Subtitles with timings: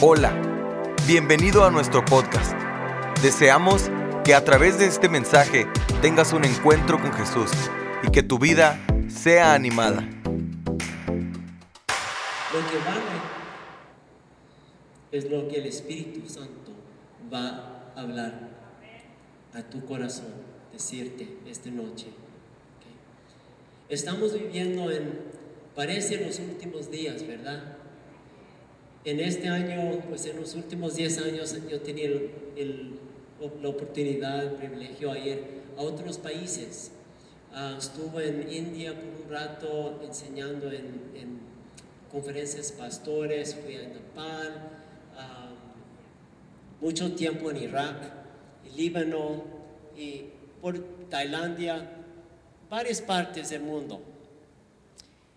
[0.00, 0.32] Hola,
[1.08, 2.52] bienvenido a nuestro podcast.
[3.20, 3.90] Deseamos
[4.24, 5.66] que a través de este mensaje
[6.00, 7.50] tengas un encuentro con Jesús
[8.06, 10.02] y que tu vida sea animada.
[12.52, 13.00] Lo que vale
[15.10, 16.70] es lo que el Espíritu Santo
[17.34, 18.50] va a hablar
[19.52, 20.32] a tu corazón,
[20.72, 22.06] decirte esta noche.
[23.88, 25.18] Estamos viviendo en,
[25.74, 27.77] parece los últimos días, ¿verdad?
[29.08, 32.98] En este año, pues en los últimos 10 años yo tenía el- el-
[33.62, 35.44] la oportunidad, el privilegio de ir
[35.78, 36.90] a otros países.
[37.50, 40.84] Ah, estuve en India por un rato enseñando en,
[41.14, 41.38] en
[42.12, 44.72] conferencias pastores, fui a Nepal,
[45.16, 45.54] ah,
[46.82, 47.96] mucho tiempo en Irak,
[48.66, 49.42] y Líbano
[49.96, 50.24] y
[50.60, 51.76] por Tailandia,
[52.68, 54.02] varias partes del mundo.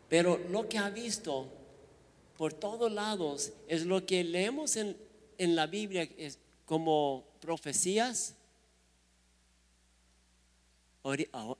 [0.09, 1.45] Pero lo que ha visto
[2.41, 4.97] por todos lados es lo que leemos en,
[5.37, 6.09] en la Biblia
[6.65, 8.33] como profecías.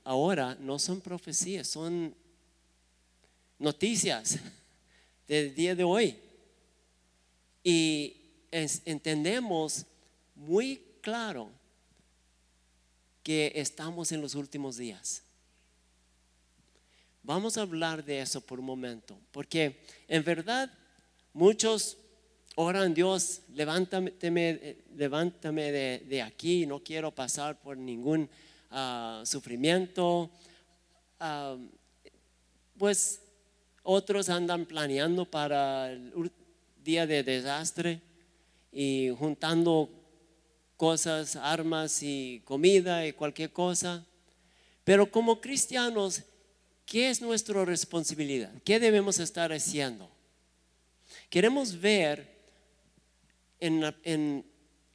[0.02, 2.12] Ahora no son profecías, son
[3.60, 4.40] noticias
[5.28, 6.18] del día de hoy.
[7.62, 8.16] Y
[8.50, 9.86] entendemos
[10.34, 11.48] muy claro
[13.22, 15.22] que estamos en los últimos días.
[17.24, 20.68] Vamos a hablar de eso por un momento, porque en verdad
[21.32, 21.96] muchos
[22.56, 28.28] oran Dios, levántame, eh, levántame de, aquí, no quiero pasar por ningún
[28.72, 30.30] ah, sufrimiento.
[31.20, 31.56] Ah,
[32.76, 33.22] pues
[33.84, 36.32] otros andan planeando para el
[36.82, 38.00] día de desastre
[38.72, 39.88] y juntando
[40.76, 44.04] cosas, armas y comida y cualquier cosa.
[44.82, 46.24] Pero como cristianos,
[46.92, 48.52] ¿qué es nuestra responsabilidad?
[48.66, 50.10] ¿Qué debemos estar haciendo?
[51.30, 52.28] Queremos ver
[53.58, 53.80] en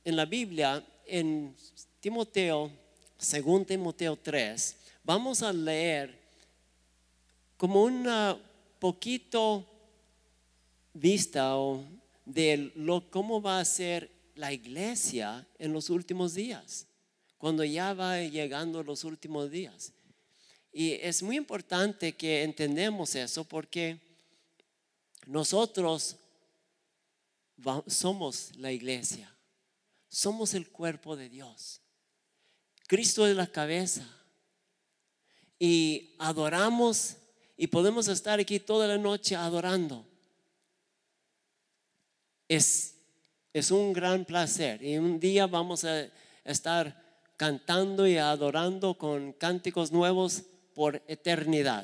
[0.05, 1.55] la, Biblia, en
[1.99, 2.69] Timoteo,
[3.17, 6.15] según Timoteo 3, vamos a leer
[7.57, 8.37] como una
[8.77, 9.65] poquito
[10.93, 11.55] vista
[12.25, 16.86] de lo, cómo va a ser la iglesia en los últimos días,
[17.39, 19.93] cuando ya va llegando los últimos días.
[20.80, 23.99] Y es muy importante que entendemos eso porque
[25.26, 26.17] nosotros
[27.88, 29.36] somos la iglesia,
[30.08, 31.82] somos el cuerpo de Dios.
[32.86, 34.08] Cristo es la cabeza
[35.58, 37.16] y adoramos
[37.58, 40.05] y podemos estar aquí toda la noche adorando.
[42.48, 42.93] Es,
[43.52, 46.08] es un gran placer y un día vamos a
[46.43, 47.04] estar
[47.36, 50.43] cantando y adorando con cánticos nuevos
[50.77, 51.83] por eternidad,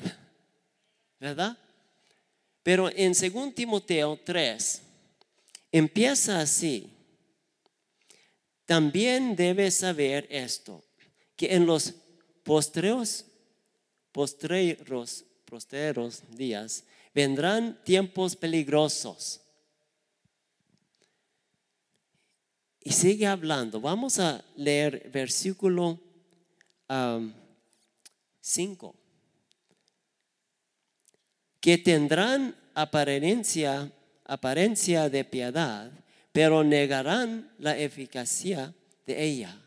[1.18, 1.58] ¿verdad?
[2.62, 4.82] Pero en 2 Timoteo 3
[5.72, 6.92] empieza así.
[8.64, 10.84] También debes saber esto,
[11.34, 11.92] que en los
[12.44, 13.24] postreros,
[14.12, 19.40] postreros, postreros días vendrán tiempos peligrosos.
[22.78, 23.80] Y sigue hablando.
[23.80, 25.98] Vamos a leer versículo
[28.46, 28.94] 5.
[31.60, 33.90] que tendrán apariencia,
[34.26, 35.90] apariencia de piedad,
[36.30, 38.74] pero negarán la eficacia
[39.06, 39.58] de ella.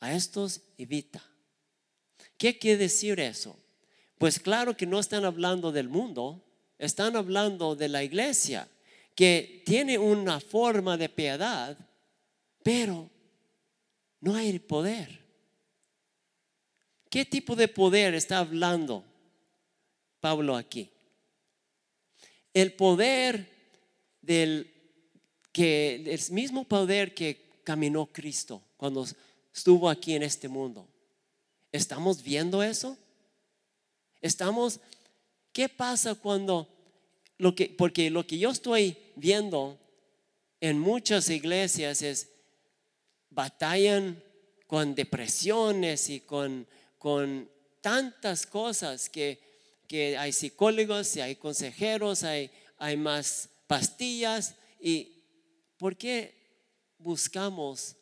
[0.00, 1.24] A estos evita.
[2.36, 3.58] ¿Qué quiere decir eso?
[4.18, 6.44] Pues claro que no están hablando del mundo,
[6.76, 8.68] están hablando de la iglesia,
[9.14, 11.78] que tiene una forma de piedad,
[12.62, 13.08] pero
[14.20, 15.29] no hay poder.
[17.10, 19.04] ¿Qué tipo de poder está hablando
[20.20, 20.88] Pablo aquí?
[22.54, 23.50] El poder
[24.22, 24.72] del
[25.52, 29.04] que el mismo poder que caminó Cristo cuando
[29.52, 30.86] estuvo aquí en este mundo.
[31.72, 32.96] ¿Estamos viendo eso?
[34.20, 34.80] Estamos
[35.52, 36.68] ¿Qué pasa cuando
[37.38, 39.78] lo que porque lo que yo estoy viendo
[40.60, 42.28] en muchas iglesias es
[43.30, 44.22] batallan
[44.68, 46.68] con depresiones y con,
[47.00, 47.50] con
[47.80, 49.40] tantas cosas que,
[49.88, 54.54] que hay psicólogos, hay consejeros, hay, hay más pastillas.
[54.78, 55.10] ¿Y
[55.78, 56.34] por qué
[56.98, 57.96] buscamos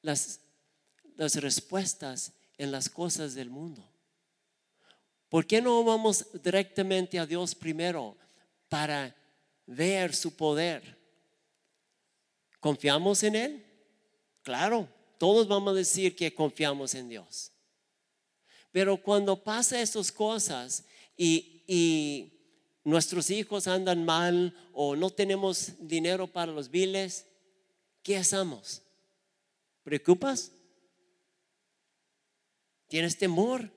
[0.00, 0.40] las,
[1.14, 3.88] las respuestas en las cosas del mundo?
[5.28, 8.16] ¿Por qué no vamos directamente a Dios primero
[8.68, 9.14] para
[9.64, 10.98] ver su poder?
[12.58, 13.66] ¿Confiamos en Él?
[14.42, 14.88] Claro,
[15.22, 17.52] todos vamos a decir que confiamos en Dios.
[18.72, 20.84] Pero cuando pasa esas cosas
[21.16, 22.32] y, y
[22.82, 27.24] nuestros hijos andan mal o no tenemos dinero para los biles,
[28.02, 28.82] ¿qué hacemos?
[29.84, 30.50] ¿Preocupas?
[32.88, 33.70] ¿Tienes temor?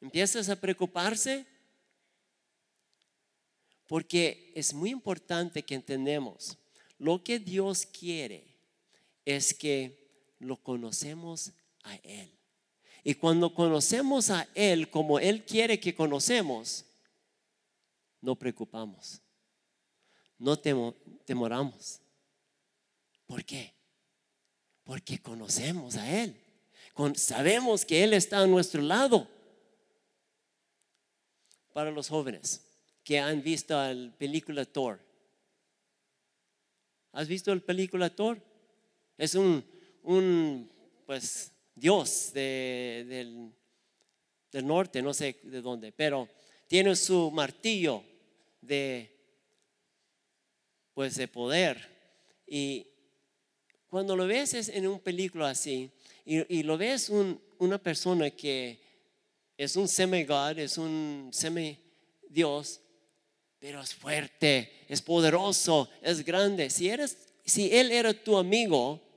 [0.00, 1.46] ¿Empiezas a preocuparse?
[3.86, 6.58] Porque es muy importante que entendemos,
[6.98, 8.58] lo que Dios quiere
[9.24, 9.97] es que
[10.38, 11.52] lo conocemos
[11.82, 12.38] a Él.
[13.04, 16.84] Y cuando conocemos a Él como Él quiere que conocemos,
[18.20, 19.20] no preocupamos,
[20.38, 22.00] no temoramos.
[23.26, 23.74] ¿Por qué?
[24.84, 26.36] Porque conocemos a Él,
[27.14, 29.28] sabemos que Él está a nuestro lado.
[31.72, 32.64] Para los jóvenes
[33.04, 35.00] que han visto la película Thor,
[37.12, 38.42] ¿has visto la película Thor?
[39.16, 39.64] Es un,
[40.08, 40.70] un
[41.04, 43.52] pues, Dios del,
[44.50, 46.26] del norte, no sé de dónde, pero
[46.66, 48.02] tiene su martillo
[48.62, 49.14] de
[50.94, 51.76] pues de poder
[52.46, 52.86] y
[53.88, 55.90] cuando lo ves en un película así
[56.24, 57.10] y, lo ves
[57.58, 58.80] una persona que
[59.56, 62.80] es un semi-god, es un semi-dios,
[63.58, 66.68] pero es fuerte, es poderoso, es grande.
[66.68, 67.16] Si, eres,
[67.46, 69.07] si él era tu amigo,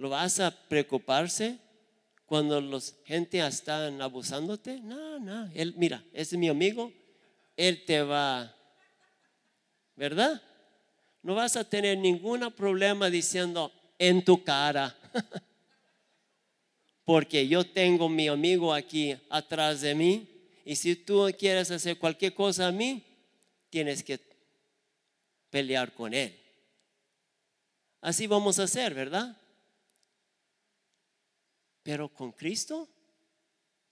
[0.00, 1.58] ¿Lo vas a preocuparse
[2.24, 4.80] cuando los gente están abusándote?
[4.80, 5.50] No, no.
[5.54, 6.90] Él, mira, es mi amigo.
[7.54, 8.56] Él te va,
[9.96, 10.40] ¿verdad?
[11.22, 14.96] No vas a tener ningún problema diciendo en tu cara.
[17.04, 20.26] Porque yo tengo mi amigo aquí atrás de mí.
[20.64, 23.04] Y si tú quieres hacer cualquier cosa a mí,
[23.68, 24.18] tienes que
[25.50, 26.34] pelear con él.
[28.00, 29.36] Así vamos a hacer, ¿verdad?
[31.82, 32.88] Pero con Cristo,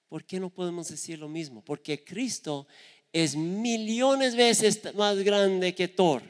[0.08, 1.64] ¿por qué no podemos decir lo mismo?
[1.64, 2.66] Porque Cristo
[3.12, 6.22] es millones veces más grande que Thor.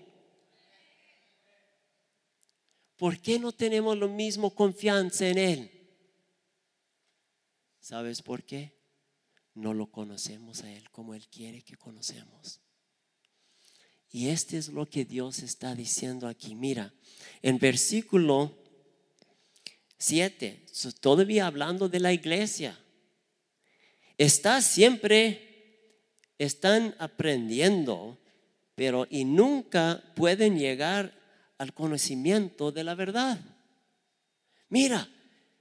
[2.96, 5.70] ¿Por qué no tenemos lo mismo confianza en Él?
[7.80, 8.72] ¿Sabes por qué?
[9.54, 12.60] No lo conocemos a Él como Él quiere que conocemos.
[14.10, 16.54] Y este es lo que Dios está diciendo aquí.
[16.54, 16.92] Mira,
[17.42, 18.57] en versículo
[19.98, 20.64] Siete,
[21.00, 22.78] todavía hablando de la iglesia.
[24.16, 25.92] Está siempre,
[26.38, 28.16] están aprendiendo,
[28.76, 31.12] pero y nunca pueden llegar
[31.58, 33.40] al conocimiento de la verdad.
[34.68, 35.08] Mira,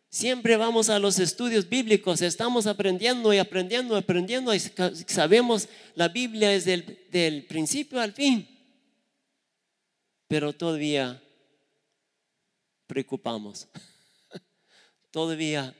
[0.10, 6.54] siempre vamos a los estudios bíblicos, estamos aprendiendo y aprendiendo, aprendiendo, y sabemos la Biblia
[6.54, 8.48] es del, del principio al fin,
[10.28, 11.20] pero todavía
[12.86, 13.68] preocupamos
[15.12, 15.76] todavía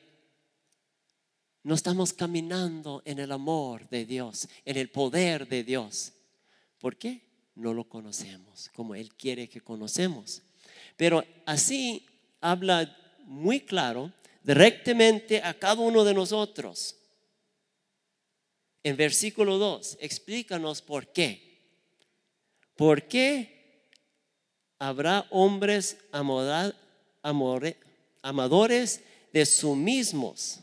[1.64, 6.14] no estamos caminando en el amor de Dios, en el poder de Dios.
[6.80, 7.22] ¿Por qué?
[7.56, 10.44] No lo conocemos como Él quiere que conocemos.
[10.96, 12.06] Pero así
[12.40, 12.96] habla
[13.26, 14.14] muy claro
[14.44, 16.96] directamente a cada uno de nosotros.
[18.84, 21.46] En versículo 2, explícanos por qué.
[22.78, 23.90] ¿Por qué
[24.80, 26.76] habrá hombres amadores
[29.38, 30.60] de su mismos.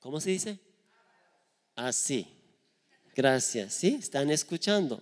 [0.00, 0.58] ¿Cómo se dice?
[1.76, 2.26] Así.
[3.14, 3.74] Gracias.
[3.74, 3.98] ¿Sí?
[4.00, 5.00] Están escuchando.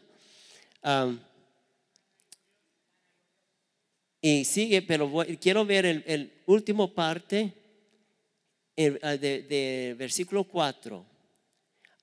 [4.21, 7.55] y sigue, pero quiero ver el, último parte
[9.01, 11.03] ah, de, versículo 4.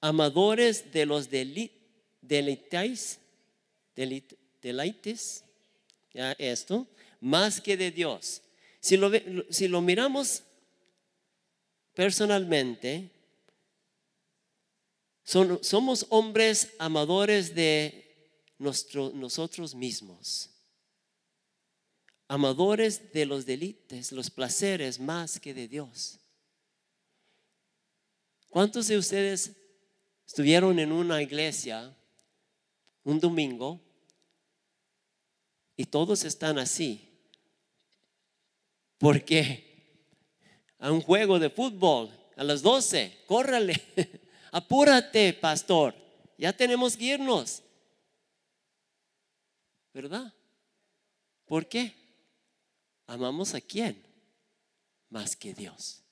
[0.02, 3.20] Amadores de los deleites,
[3.94, 5.44] deleites,
[6.12, 6.88] ya esto,
[7.20, 8.42] más que de Dios.
[8.80, 9.12] Si lo,
[9.50, 10.44] si lo miramos
[11.94, 13.12] personalmente,
[15.24, 18.10] somos hombres amadores de
[18.58, 20.50] nosotros mismos,
[22.28, 26.20] amadores de los delites, los placeres más que de Dios.
[28.50, 29.52] ¿Cuántos de ustedes
[30.26, 31.96] estuvieron en una iglesia
[33.04, 33.80] un domingo
[35.78, 37.09] y todos están así?
[39.00, 39.66] Porque
[40.78, 43.82] a un juego de fútbol a las 12, córrale,
[44.52, 45.96] apúrate, pastor,
[46.38, 47.64] ya tenemos que irnos.
[49.94, 50.32] ¿Verdad?
[51.46, 51.96] ¿Por qué?
[53.08, 54.06] Amamos a quién?
[55.10, 56.04] Más que Dios.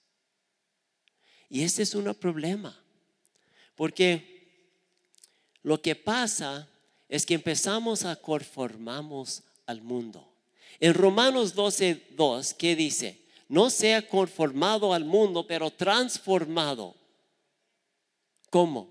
[1.50, 2.78] Y este es un problema,
[3.76, 4.38] porque
[5.62, 6.68] lo que pasa
[7.08, 10.37] es que empezamos a conformamos al mundo.
[10.80, 13.20] En Romanos 12, 2, ¿qué dice?
[13.50, 16.96] No sea conformado al mundo, pero transformado
[18.50, 18.90] ¿Cómo?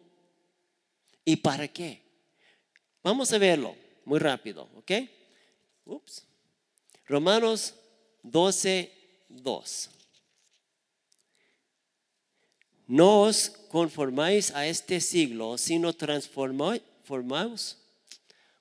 [1.24, 2.02] ¿Y para qué?
[3.02, 4.92] Vamos a verlo muy rápido, ¿ok?
[7.06, 7.74] Romanos
[8.22, 8.92] 12,
[9.28, 9.90] 2.
[12.88, 17.78] No os conformáis a este siglo, sino transformaos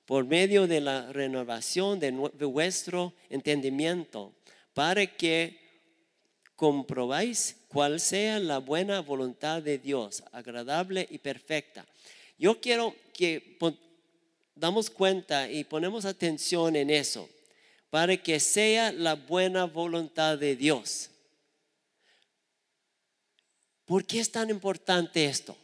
[0.06, 4.32] por medio de la renovación de, vuestro entendimiento,
[4.72, 5.58] para que
[6.54, 11.84] comprobáis cuál sea la buena voluntad de Dios, agradable y perfecta.
[12.38, 13.58] Yo quiero que
[14.54, 17.28] damos cuenta y ponemos atención en eso,
[17.90, 21.10] para que sea la buena voluntad de Dios.
[23.84, 25.56] ¿Por qué es tan importante esto?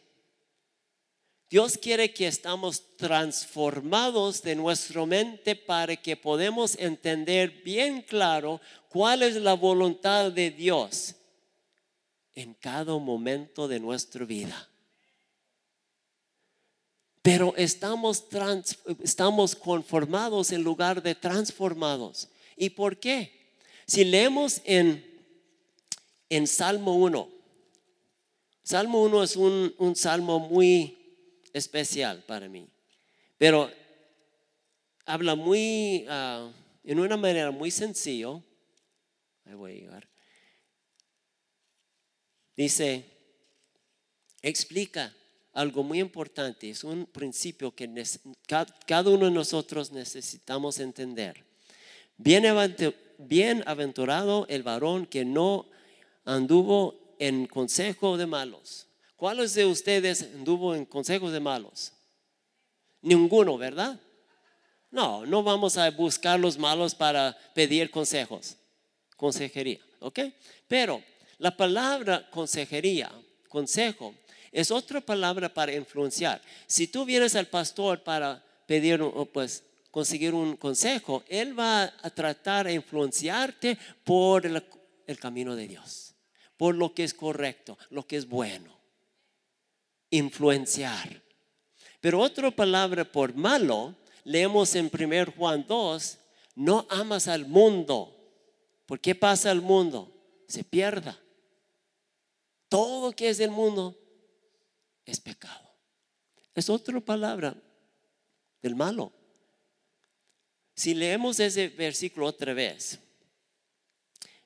[1.53, 9.23] Dios quiere que estamos transformados de nuestra mente para que podamos entender bien claro cuál
[9.23, 11.15] es la voluntad de Dios
[12.35, 14.67] en cada momento de nuestra vida.
[17.21, 18.25] Pero estamos,
[19.03, 22.29] estamos conformados en lugar de transformados.
[22.57, 23.53] ¿Y por qué?
[23.87, 25.05] Si leemos en,
[26.31, 27.29] en Salmo 1,
[28.63, 31.02] Salmo 1 es un, un salmo muy
[31.53, 32.67] especial para mí.
[33.39, 33.71] Pero
[35.05, 36.51] habla muy, ah,
[36.85, 38.43] en una manera muy sencillo.
[39.45, 40.09] Ahí voy a.
[42.57, 43.05] Dice,
[44.43, 45.15] explica
[45.53, 47.91] algo muy importante, es un principio que
[48.87, 51.45] cada uno de nosotros necesitamos entender.
[52.17, 55.67] Bienaventurado el varón que no
[56.25, 58.87] anduvo en consejo de malos
[59.23, 61.93] ¿Cuáles de ustedes anduvo en consejos de malos?
[63.03, 64.01] Ninguno, ¿verdad?
[64.91, 68.57] No, no vamos a buscar los malos para pedir consejos,
[69.17, 70.19] consejería, ¿ok?
[70.67, 71.01] Pero
[71.39, 73.13] la palabra consejería,
[73.49, 74.13] consejo,
[74.51, 76.43] es otra palabra para influenciar.
[76.67, 79.01] Si tú vienes al pastor para pedir,
[79.33, 79.63] pues,
[79.93, 86.13] conseguir un consejo, él va a tratar de influenciarte por el camino de Dios,
[86.57, 88.82] por lo que es correcto, lo que es bueno
[90.13, 91.21] influenciar.
[92.01, 96.19] Pero otra palabra por malo, leemos en 1 Juan 2,
[96.55, 98.17] no amas al mundo.
[98.87, 100.13] ¿Por qué pasa al mundo?
[100.47, 101.19] Se pierda.
[102.69, 103.99] Todo que es del mundo
[105.05, 105.71] es pecado.
[106.55, 107.57] Es otra palabra
[108.61, 109.13] del malo.
[110.75, 112.99] Si leemos ese versículo otra vez,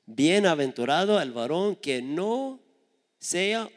[0.06, 2.60] bienaventurado el varón que no
[3.18, 3.68] sea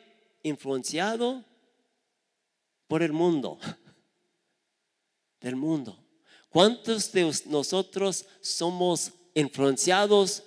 [0.44, 1.46] influenciado
[2.90, 3.60] por el mundo,
[5.40, 6.04] del mundo.
[6.50, 10.44] ¿Cuántos de nosotros somos influenciados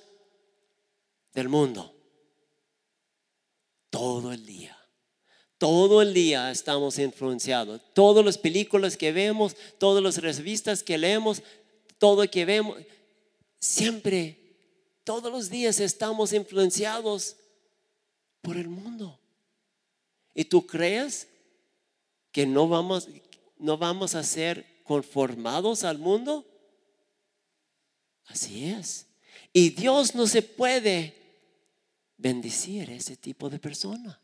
[1.32, 1.94] del mundo?
[3.88, 4.76] Todo el día.
[5.56, 7.80] Todo el día estamos influenciados.
[7.94, 11.40] Todas las películas que vemos, todas las revistas que leemos,
[11.98, 12.78] todo que vemos,
[13.60, 14.36] siempre,
[15.04, 17.36] todos los días estamos influenciados
[18.40, 19.20] por el mundo.
[20.34, 21.28] ¿Y tú crees
[22.32, 23.08] que no vamos,
[23.58, 26.46] no vamos a ser conformados al mundo?
[28.26, 29.06] Así es.
[29.52, 31.14] Y Dios no se puede
[32.16, 34.18] bendecir a ese tipo de persona.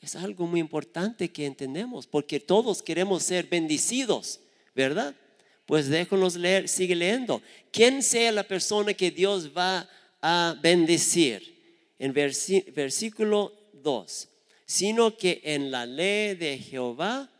[0.00, 4.40] Es algo muy importante que entendemos, porque todos queremos ser bendecidos,
[4.74, 5.16] ¿verdad?
[5.64, 7.42] Pues déjanos leer, sigue leyendo.
[7.72, 9.88] ¿Quién sea la persona que Dios va
[10.20, 11.56] a bendecir?
[11.98, 14.28] En versículo 2
[14.66, 17.30] sino que en la ley de Jehová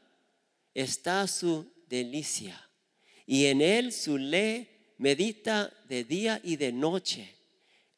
[0.73, 2.71] está su delicia,
[3.27, 4.69] y en él su ley
[4.99, 7.35] medita de día y de noche.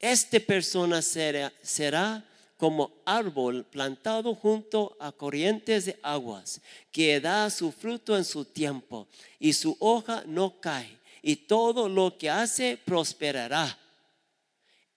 [0.00, 2.25] Esta persona será, será
[2.56, 9.06] como árbol plantado junto a corrientes de aguas, que da su fruto en su tiempo,
[9.38, 13.78] y su hoja no cae, y todo lo que hace prosperará.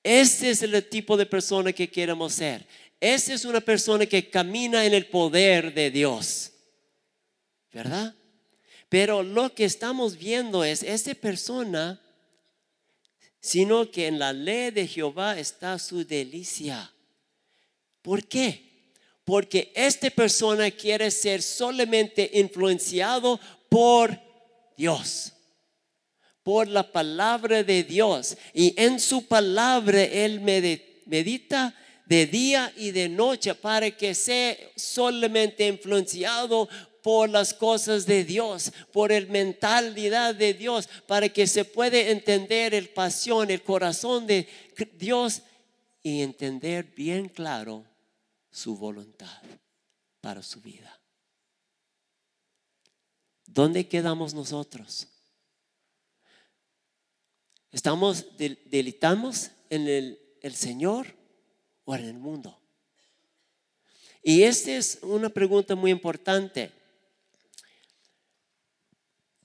[0.04, 2.66] Este es el tipo de persona que queremos ser.
[3.02, 6.52] Esa es una persona que camina en el poder de Dios.
[7.74, 8.14] ¿Verdad?
[8.90, 12.00] Pero lo que estamos viendo es esa persona,
[13.40, 16.94] sino que en la ley de Jehová está su delicia.
[18.04, 18.92] ¿Por qué?
[19.24, 23.40] Porque esta persona quiere ser solamente influenciado
[23.70, 24.20] por
[24.78, 25.34] Dios,
[26.44, 28.38] por la palabra de Dios.
[28.54, 30.42] Y en su palabra él
[31.06, 31.74] medita
[32.06, 36.68] de día y de noche para que sea solamente influenciado
[37.02, 42.74] por las cosas de Dios, por el mentalidad de Dios, para que se puede entender
[42.74, 44.48] el pasión, el corazón de
[44.98, 45.42] Dios
[46.04, 47.86] y entender bien claro
[48.52, 49.42] su voluntad
[50.20, 51.00] para su vida.
[53.46, 55.08] ¿Dónde quedamos nosotros?
[57.72, 61.21] ¿Estamos delitamos en el, el Señor
[61.86, 62.58] o en el mundo?
[64.24, 66.72] Y esta es una pregunta muy importante.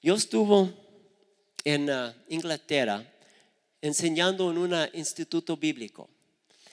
[0.02, 0.72] Yo estuve
[1.64, 3.04] en uh, Inglaterra
[3.80, 6.08] enseñando en un instituto bíblico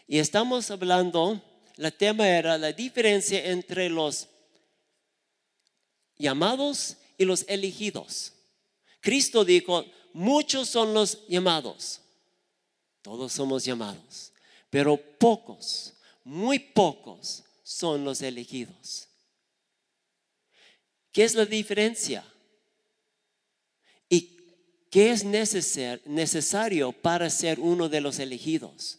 [0.07, 1.41] y estamos hablando,
[1.77, 4.27] el tema era la diferencia entre los
[6.17, 8.33] llamados y los elegidos.
[8.99, 12.01] Cristo dijo, muchos son los llamados,
[13.01, 14.32] todos somos llamados,
[14.73, 19.07] pero pocos, muy pocos son los elegidos.
[21.11, 22.25] ¿Qué es la diferencia?
[24.09, 24.35] ¿Y
[24.89, 28.97] qué es necesario para ser uno de los elegidos?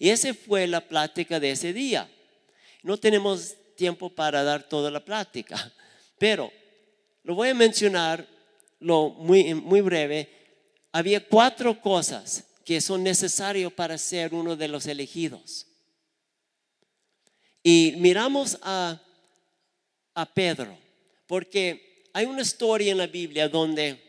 [0.00, 2.10] Y esa fue la plática de ese día.
[2.82, 5.72] No tenemos tiempo para dar toda la plática,
[6.18, 6.50] pero
[7.22, 8.26] lo voy a mencionar
[8.80, 10.28] lo muy, muy breve.
[10.90, 15.66] Había cuatro cosas que son necesarias para ser uno de los elegidos.
[17.62, 19.00] Y miramos a,
[20.14, 20.76] a Pedro,
[21.26, 24.00] porque hay una historia en la Biblia donde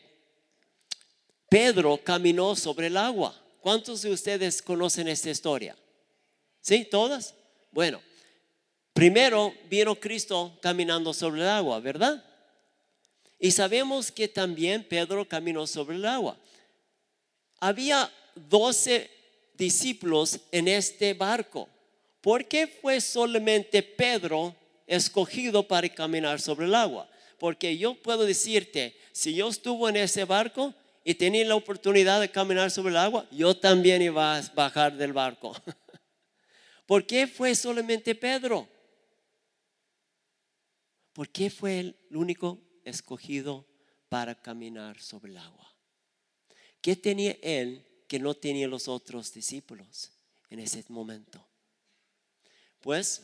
[1.49, 3.39] Pedro caminó sobre el agua.
[3.61, 5.77] ¿Cuántos de ustedes conocen esta historia?
[6.59, 6.85] ¿Sí?
[6.85, 7.35] ¿Todas?
[7.71, 8.01] Bueno,
[8.93, 12.23] primero vino Cristo caminando sobre el agua, ¿verdad?
[13.39, 16.37] Y sabemos que también Pedro caminó sobre el agua.
[17.59, 19.09] Había doce
[19.55, 21.69] discípulos en este barco.
[22.21, 24.55] ¿Por qué fue solamente Pedro
[24.87, 27.09] escogido para caminar sobre el agua?
[27.37, 30.73] Porque yo puedo decirte, si yo estuve en ese barco
[31.03, 35.11] y tenía la oportunidad de caminar sobre el agua, yo también iba a bajar del
[35.11, 35.53] barco.
[36.85, 38.67] ¿Por qué fue solamente Pedro?
[41.13, 43.67] ¿Por qué fue el único escogido
[44.09, 45.75] para caminar sobre el agua?
[46.81, 50.11] ¿Qué tenía él que no tenía los otros discípulos
[50.51, 51.43] en ese momento?
[52.79, 53.23] Pues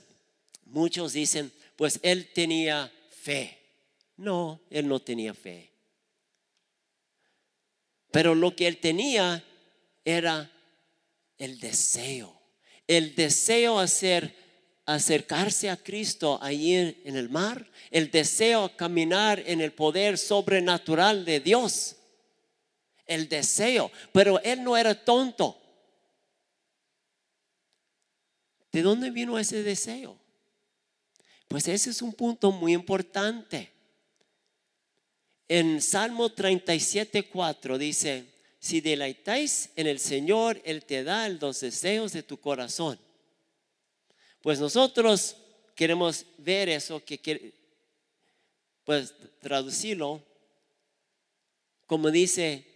[0.66, 3.56] muchos dicen, pues él tenía fe.
[4.18, 5.72] No, él no tenía fe.
[8.10, 9.44] Pero lo que él tenía
[10.04, 10.52] era
[11.38, 12.40] el deseo
[12.88, 14.34] el deseo hacer
[14.88, 21.40] acercarse a Cristo ahí en, el mar, el deseo caminar en el poder sobrenatural de
[21.40, 21.98] Dios,
[23.10, 25.60] el deseo, pero él no era tonto.
[28.72, 30.18] ¿De dónde vino ese deseo?
[31.48, 33.72] Pues ese es un punto muy importante.
[35.48, 38.26] En Salmo 37.4 dice,
[38.60, 43.00] si deleitáis en el Señor, Él te da los deseos de tu corazón.
[44.42, 45.36] Pues nosotros
[45.76, 47.54] queremos ver eso, que
[48.84, 50.24] pues traducirlo
[51.90, 52.68] como dice,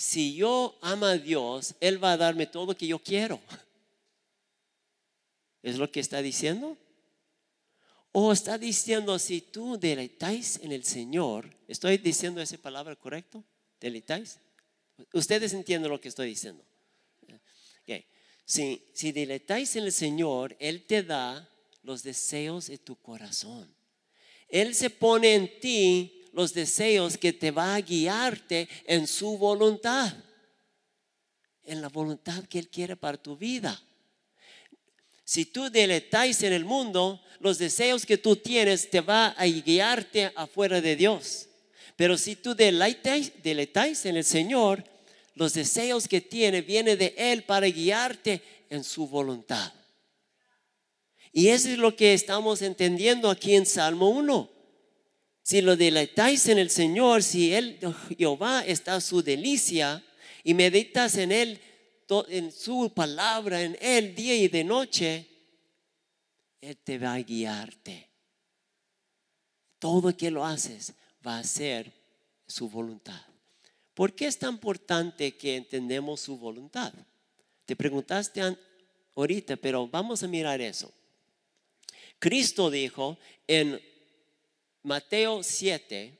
[0.00, 3.38] si yo amo a Dios, Él va a darme todo lo que yo quiero.
[5.62, 6.78] ¿Es lo que está diciendo?
[8.10, 13.44] O está diciendo, si tú deleitáis en el Señor, ¿estoy diciendo esa palabra correcto?
[13.78, 14.38] ¿Deleitáis?
[15.12, 16.64] Ustedes entienden lo que estoy diciendo.
[18.46, 21.46] Si, si diletáis en el Señor, Él te da
[21.82, 23.72] los deseos de tu corazón.
[24.48, 30.12] Él se pone en ti los deseos que te va a guiarte en su voluntad,
[31.64, 33.80] en la voluntad que Él quiere para tu vida.
[35.24, 40.32] Si tú deleitáis en el mundo, los deseos que tú tienes te va a guiarte
[40.34, 41.48] afuera de Dios.
[41.94, 44.82] Pero si tú deleitáis, en el Señor,
[45.34, 49.72] los deseos que tiene vienen de Él para guiarte en su voluntad.
[51.32, 54.59] Y eso es lo que estamos entendiendo aquí en Salmo 1.
[55.50, 57.76] Si lo deleitáis en el Señor, si Él,
[58.16, 60.00] Jehová, está su delicia
[60.44, 61.60] y meditas en Él,
[62.28, 65.26] en su palabra, en Él día y de noche,
[66.60, 68.08] Él te va a guiarte.
[69.80, 70.92] Todo que lo haces
[71.26, 71.92] va a ser
[72.46, 73.20] su voluntad.
[73.92, 76.94] ¿Por qué es tan importante que entendemos su voluntad?
[77.66, 78.40] Te preguntaste
[79.16, 80.94] ahorita, pero vamos a mirar eso.
[82.20, 83.89] Cristo dijo en
[84.82, 86.18] Mateo 7,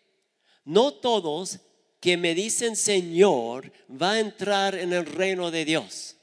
[0.64, 1.58] no todos
[1.98, 6.16] que me dicen Señor va a entrar en el reino de Dios.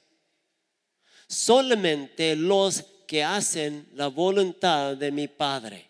[1.28, 5.89] Solamente los que hacen la voluntad de mi Padre.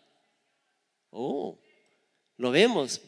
[1.09, 1.57] Oh,
[2.37, 3.01] lo vemos.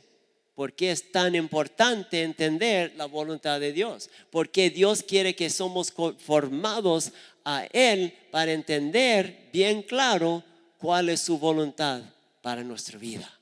[0.54, 4.10] ¿Por qué es tan importante entender la voluntad de Dios?
[4.30, 7.13] Porque Dios quiere que somos conformados
[7.45, 10.43] a Él para entender bien claro
[10.78, 12.04] cuál es su voluntad
[12.41, 13.39] para nuestra vida.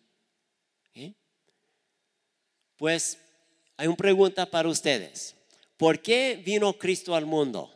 [0.90, 1.14] ¿Ok?
[2.78, 3.18] Pues
[3.76, 5.36] hay una pregunta para ustedes.
[5.78, 7.74] ¿Por qué vino Cristo al mundo?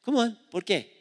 [0.00, 0.34] ¿Cómo?
[0.50, 0.96] ¿Por qué?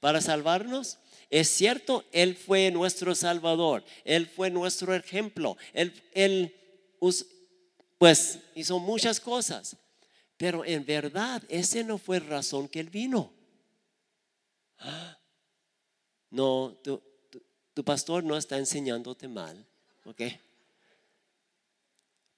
[0.00, 0.98] ¿Para salvarnos?
[1.30, 6.54] Es cierto, Él fue nuestro Salvador, Él fue nuestro ejemplo, Él, él
[7.98, 9.76] pues hizo muchas cosas,
[10.36, 13.32] pero en verdad ese no fue razón que Él vino.
[14.78, 15.18] Ah,
[16.30, 17.00] No, tu,
[17.74, 19.64] tu- pastor no está enseñándote mal,
[20.04, 20.22] ¿ok?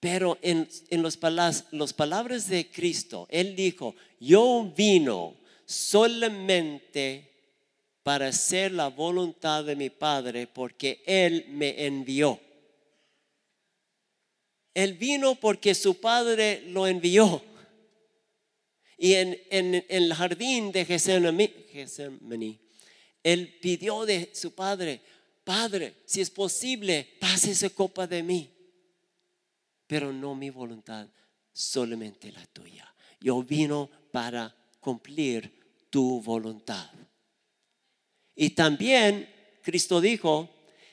[0.00, 7.24] Pero en, en los, palas- los palabras de Cristo, Él dijo, yo vino solamente
[8.02, 12.40] para hacer la voluntad de mi Padre porque Él me envió.
[14.74, 17.42] Él vino porque su Padre lo envió.
[18.96, 22.60] Y en, en- en el jardín de Getsemaní,
[23.22, 25.00] Él pidió de su Padre,
[25.44, 28.50] Padre, si es posible, pase esa copa de mí
[29.88, 31.08] pero no mi voluntad,
[31.50, 32.94] solamente la tuya.
[33.20, 35.50] Yo vino para cumplir
[35.90, 36.90] tu voluntad.
[38.36, 39.28] Y también
[39.62, 40.48] Cristo dijo,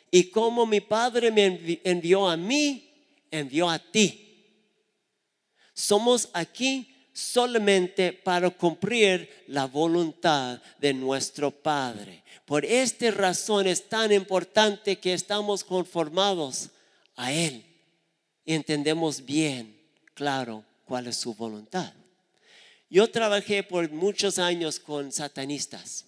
[0.10, 2.90] y como mi Padre me envi- envió a mí,
[3.30, 4.48] envió a ti.
[5.74, 12.24] Somos aquí solamente para cumplir la voluntad de nuestro Padre.
[12.46, 16.72] Por esta razón es tan importante que estamos conformados
[17.16, 17.66] a Él
[18.44, 19.80] y entendemos bien,
[20.14, 21.94] claro, cuál es su voluntad.
[22.90, 26.06] Yo trabajé por muchos años con satanistas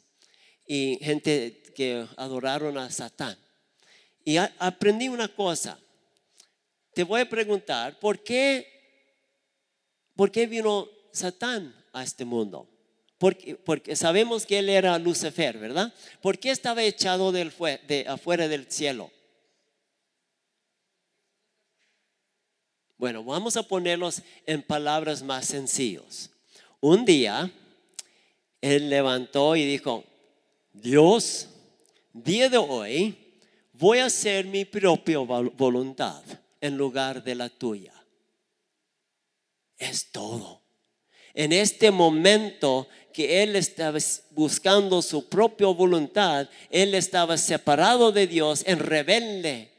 [0.68, 3.38] y gente que adoraron a Satán.
[4.26, 5.80] Y aprendí una cosa.
[6.94, 8.68] Te voy a preguntar, ¿por qué,
[10.18, 12.68] por qué vino Satán a este mundo?
[13.18, 15.94] Porque, porque sabemos que él era Lucifer, ¿verdad?
[16.22, 19.12] ¿Por qué estaba echado de afuera del cielo?
[22.98, 26.32] Bueno, vamos a ponerlos en palabras más sencillos.
[26.80, 27.52] Un día,
[28.62, 30.04] él levantó y dijo,
[30.74, 31.48] Dios,
[32.14, 33.18] día de hoy
[33.74, 36.24] voy a hacer mi propia vol- voluntad
[36.60, 37.94] en lugar de la tuya.
[39.78, 40.57] Es todo.
[41.38, 44.00] En este momento que él estaba
[44.32, 49.72] buscando su propia voluntad, él estaba separado de Dios, en rebelde.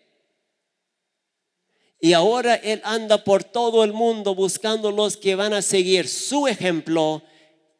[2.00, 6.46] Y ahora Él anda por todo el mundo buscando los que van a seguir su
[6.46, 7.24] ejemplo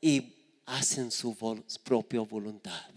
[0.01, 1.37] y hacen su
[1.85, 2.91] propia voluntad.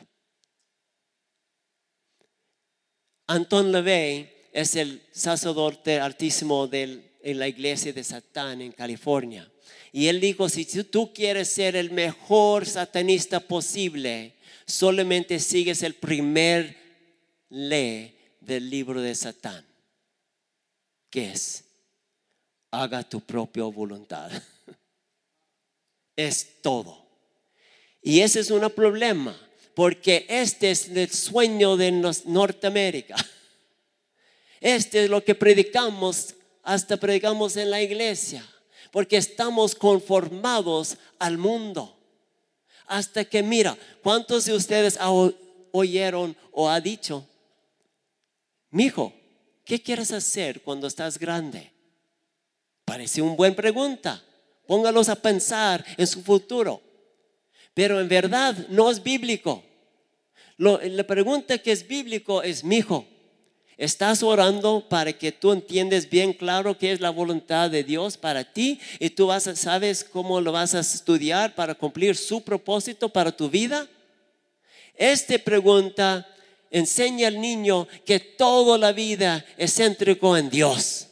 [3.27, 9.50] Anton LaVey es el sacerdote altísimo en la iglesia de Satán en California.
[9.91, 14.33] Y él dijo, si tú- quieres ser el mejor satanista posible,
[14.65, 16.77] solamente sigues el primer
[17.49, 19.71] ley del libro de Satán
[21.11, 21.65] que es?
[22.71, 24.31] Haga tu propia voluntad.
[26.13, 27.03] Es todo.
[28.01, 29.35] Y ese es un problema,
[29.73, 31.91] porque este es el sueño de
[32.25, 33.15] Norteamérica.
[34.59, 38.45] Este es lo que predicamos, hasta predicamos en la iglesia,
[38.91, 41.97] porque estamos conformados al mundo.
[42.87, 44.99] Hasta que, mira, ¿cuántos de ustedes
[45.71, 47.25] oyeron o ha dicho,
[48.69, 49.13] mijo,
[49.63, 51.71] ¿qué quieres hacer cuando estás grande?
[52.85, 54.21] Parece una buena pregunta.
[54.67, 56.81] Póngalos a pensar en su futuro.
[57.73, 59.63] Pero en verdad no es bíblico.
[60.57, 63.05] Lo- la pregunta que es bíblico es, mijo,
[63.81, 68.43] ¿estás orando para que tú entiendes bien claro qué es la voluntad de Dios para
[68.43, 68.79] ti?
[68.99, 73.35] Y tú vas a, sabes cómo lo vas a estudiar para cumplir su propósito para
[73.35, 73.87] tu vida?
[74.95, 76.27] Esta pregunta
[76.69, 81.07] enseña al niño que toda la vida es céntrico en Dios.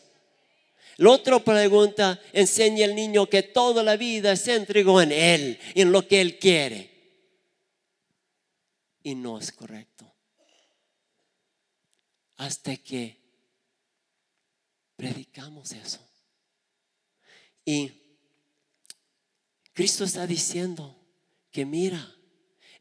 [0.97, 5.91] La otra pregunta enseña al niño que toda la vida es céntrico en Él, en
[5.91, 6.91] lo que Él quiere.
[9.01, 9.98] Y no es correcto.
[12.39, 13.17] Hasta que
[14.95, 15.99] predicamos eso.
[17.65, 17.91] Y
[19.73, 20.95] Cristo está diciendo
[21.51, 22.15] que mira,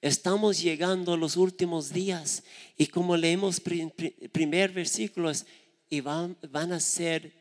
[0.01, 2.45] estamos llegando a los últimos días
[2.77, 5.45] y como leemos pri- pri- primer versículos
[5.91, 7.33] y van, van a ser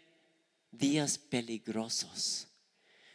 [0.71, 2.47] días peligrosos.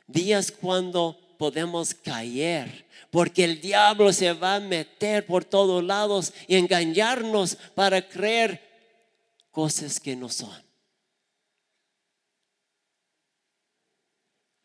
[0.06, 6.54] Días cuando podemos caer, porque el diablo se va a meter por todos lados y
[6.54, 8.71] engañarnos para creer
[9.52, 10.60] cosas que no son.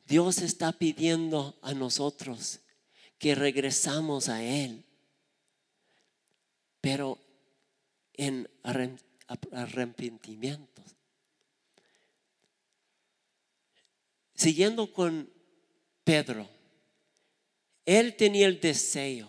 [0.05, 2.61] Dios está pidiendo a nosotros
[3.19, 4.83] que regresamos a Él.
[6.81, 7.19] pero
[8.13, 8.49] en
[9.51, 10.81] arrepentimiento.
[14.33, 15.29] Siguiendo con
[16.03, 16.47] Pedro,
[17.85, 19.27] él tenía el deseo,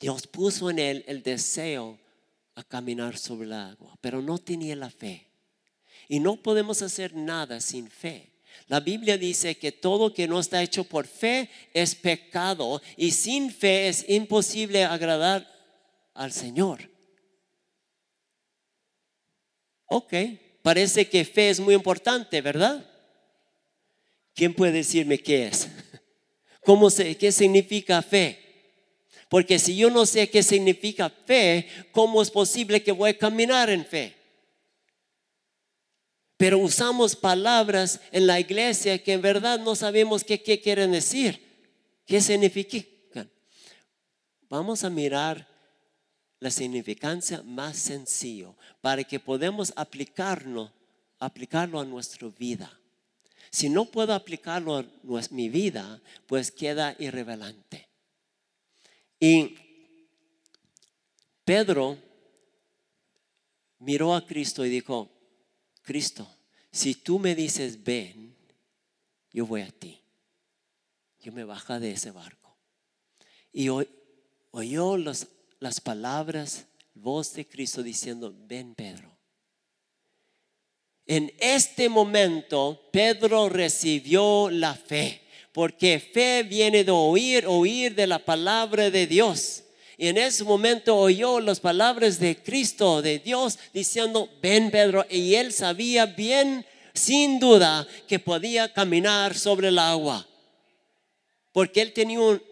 [0.00, 1.98] Dios puso en él el deseo
[2.54, 5.28] a caminar sobre el agua, pero no tenía la fe.
[6.08, 8.30] Y no podemos hacer nada sin fe.
[8.68, 13.50] La Biblia dice que todo que no está hecho por fe es pecado y sin
[13.50, 15.50] fe es imposible agradar
[16.14, 16.90] al Señor.
[19.86, 20.14] Ok,
[20.62, 22.88] parece que fe es muy importante, ¿verdad?
[24.34, 25.68] ¿Quién puede decirme qué es?
[26.64, 28.43] ¿Cómo se, ¿Qué significa fe?
[29.34, 33.68] Porque si yo no sé qué significa fe, ¿cómo es posible que voy a caminar
[33.68, 34.14] en fe?
[36.36, 41.44] Pero usamos palabras en la iglesia que en verdad no sabemos qué, quieren decir,
[42.06, 43.28] qué significan.
[44.48, 45.48] Vamos a mirar
[46.38, 50.72] la significancia más sencillo para que podamos aplicarlo,
[51.18, 52.72] aplicarlo a nuestra vida.
[53.50, 54.84] Si no puedo aplicarlo a
[55.32, 57.93] mi vida, pues queda irrelevante.
[59.20, 59.56] Y
[61.44, 61.98] Pedro
[63.78, 65.10] miró a Cristo y dijo,
[65.82, 66.28] Cristo,
[66.70, 68.34] si tú me dices ven,
[69.32, 70.00] yo voy a ti.
[71.20, 72.56] Yo me baja de ese barco.
[73.52, 73.68] Y
[74.50, 79.14] oyó las palabras, voz de Cristo diciendo, ven Pedro.
[81.06, 85.23] En este momento Pedro recibió la fe,
[85.54, 89.62] porque fe viene de oír, oír de la palabra de Dios.
[89.96, 95.06] Y en ese momento oyó las palabras de Cristo, de Dios, diciendo, ven Pedro.
[95.08, 100.26] Y él sabía bien, sin duda, que podía caminar sobre el agua.
[101.52, 102.42] Porque él tenía un,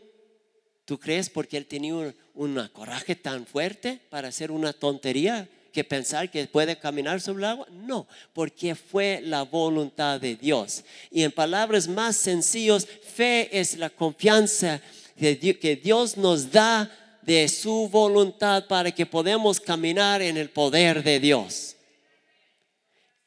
[0.84, 1.28] ¿tú crees?
[1.28, 6.46] Porque él tenía un, un coraje tan fuerte para hacer una tontería que pensar que
[6.46, 7.66] puede caminar sobre el agua?
[7.70, 10.84] No, porque fue la voluntad de Dios.
[11.10, 14.80] Y en palabras más sencillas, fe es la confianza
[15.16, 16.90] que Dios nos da
[17.22, 21.76] de su voluntad para que podamos caminar en el poder de Dios.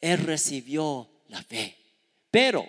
[0.01, 1.75] Él recibió la fe.
[2.29, 2.67] Pero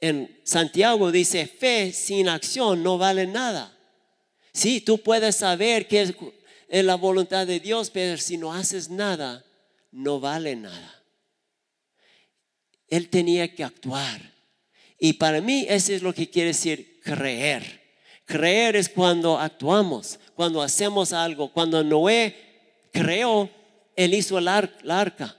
[0.00, 3.76] en Santiago dice, fe sin acción no vale nada.
[4.52, 6.14] Sí, tú puedes saber que
[6.68, 9.44] en la voluntad de Dios, pero si no haces nada,
[9.90, 11.02] no vale nada.
[12.88, 14.20] Él tenía que actuar.
[14.98, 17.82] Y para mí eso es lo que quiere decir creer.
[18.24, 21.52] Creer es cuando actuamos, cuando hacemos algo.
[21.52, 22.36] Cuando Noé
[22.92, 23.48] creó,
[23.96, 25.36] él hizo el arca.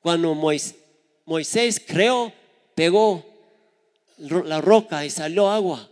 [0.00, 0.34] Cuando
[1.24, 2.32] Moisés creó,
[2.74, 3.24] pegó
[4.18, 5.88] la roca y salió agua.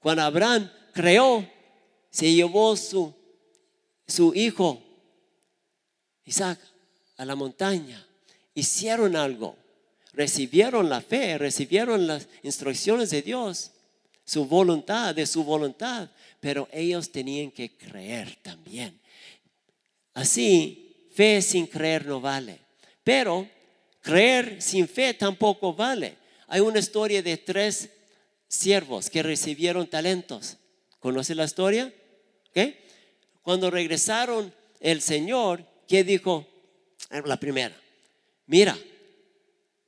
[0.00, 1.48] Cuando Abraham creó,
[2.10, 3.14] se llevó su
[4.06, 4.82] su hijo
[6.24, 6.58] Isaac
[7.16, 8.04] a la montaña.
[8.54, 9.56] Hicieron algo.
[10.12, 13.72] Recibieron la fe, recibieron las instrucciones de Dios,
[14.24, 19.00] su voluntad, de su voluntad, pero ellos tenían que creer también.
[20.14, 22.60] Así, fe sin creer no vale.
[23.02, 23.48] Pero
[24.00, 26.16] creer sin fe tampoco vale.
[26.46, 27.90] Hay una historia de tres
[28.46, 30.58] siervos que recibieron talentos.
[31.00, 31.92] ¿Conoce la historia?
[32.52, 32.83] ¿Qué?
[33.44, 36.46] Cuando regresaron el Señor, ¿qué dijo?
[37.26, 37.76] La primera,
[38.46, 38.76] mira,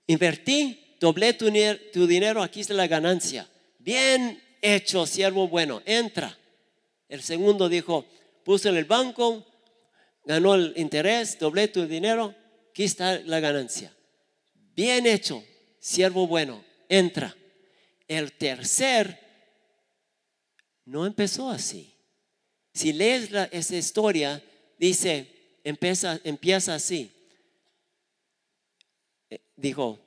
[0.07, 1.51] invertí, doblé tu,
[1.91, 3.49] tu dinero, aquí está la ganancia.
[3.79, 6.37] Bien hecho, siervo bueno, entra.
[7.09, 8.05] El segundo dijo,
[8.45, 9.47] puse en el banco,
[10.25, 12.35] ganó el interés, doblé tu dinero,
[12.71, 13.91] aquí está la ganancia.
[14.75, 15.43] Bien hecho,
[15.79, 17.35] siervo bueno, entra.
[18.07, 19.19] El tercer
[20.85, 21.96] no empezó así.
[22.77, 24.43] Si lees esa historia,
[24.79, 25.27] dice,
[25.65, 27.11] empieza, empieza así.
[29.31, 29.99] Eh, dijo,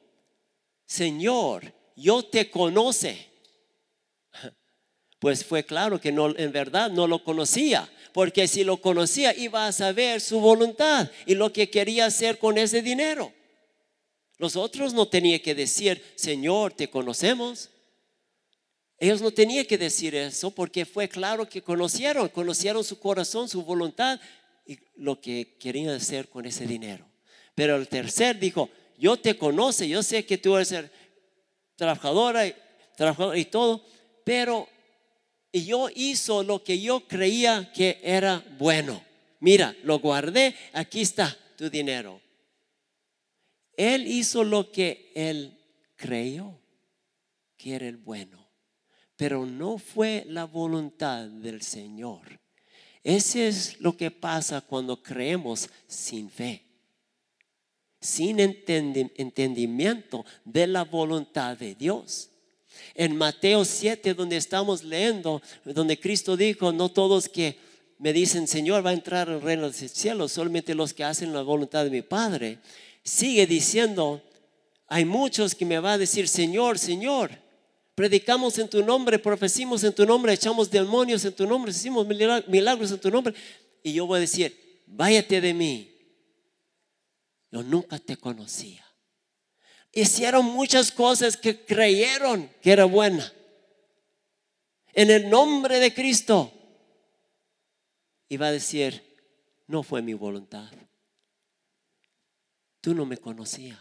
[0.86, 3.28] Señor, yo te conoce.
[5.18, 9.68] Pues fue claro que no, en verdad no lo conocía, porque si lo conocía iba
[9.68, 13.34] a saber su voluntad y lo que quería hacer con ese dinero.
[14.38, 17.70] Los otros no tenían que decir, Señor, te conocemos.
[19.00, 23.64] Ellos no tenían que decir eso porque fue claro que conocieron, conocieron su corazón, su
[23.64, 24.20] voluntad
[24.66, 27.06] y lo que querían hacer con ese dinero.
[27.56, 30.76] Pero el tercer dijo, yo te conoce, yo sé que tú eres
[31.78, 32.54] trabajadora y,
[32.98, 33.86] trabajadora y todo,
[34.26, 34.68] pero
[35.54, 39.02] yo hizo lo que yo creía que era bueno.
[39.40, 42.20] Mira, lo guardé, aquí está tu dinero.
[43.78, 45.58] Él hizo lo que él
[45.96, 46.60] creyó
[47.56, 48.39] que era el bueno
[49.20, 52.22] pero no fue la voluntad del Señor.
[53.04, 56.64] Ese es lo que pasa cuando creemos sin fe,
[58.00, 62.30] sin entendimiento de la voluntad de Dios.
[62.96, 67.58] En Mateo 7, donde estamos leyendo, donde Cristo dijo, no todos que
[67.98, 71.42] me dicen, Señor, va a entrar el reino del cielo, solamente los que hacen la
[71.42, 72.60] voluntad de mi Padre.
[73.04, 74.24] Sigue diciendo,
[74.88, 77.49] hay muchos que me va a decir, Señor, Señor,
[78.00, 82.92] predicamos en tu nombre, profecimos en tu nombre, echamos demonios en tu nombre, hicimos milagros
[82.92, 83.34] en tu nombre.
[83.84, 85.98] Y yo voy a decir, váyate de mí.
[87.52, 88.86] Yo nunca te conocía.
[89.92, 93.34] Hicieron muchas cosas que creyeron que era buena.
[94.94, 96.54] En el nombre de Cristo.
[98.30, 99.04] Y va a decir,
[99.68, 100.72] no fue mi voluntad.
[102.80, 103.78] Tú no me conocías.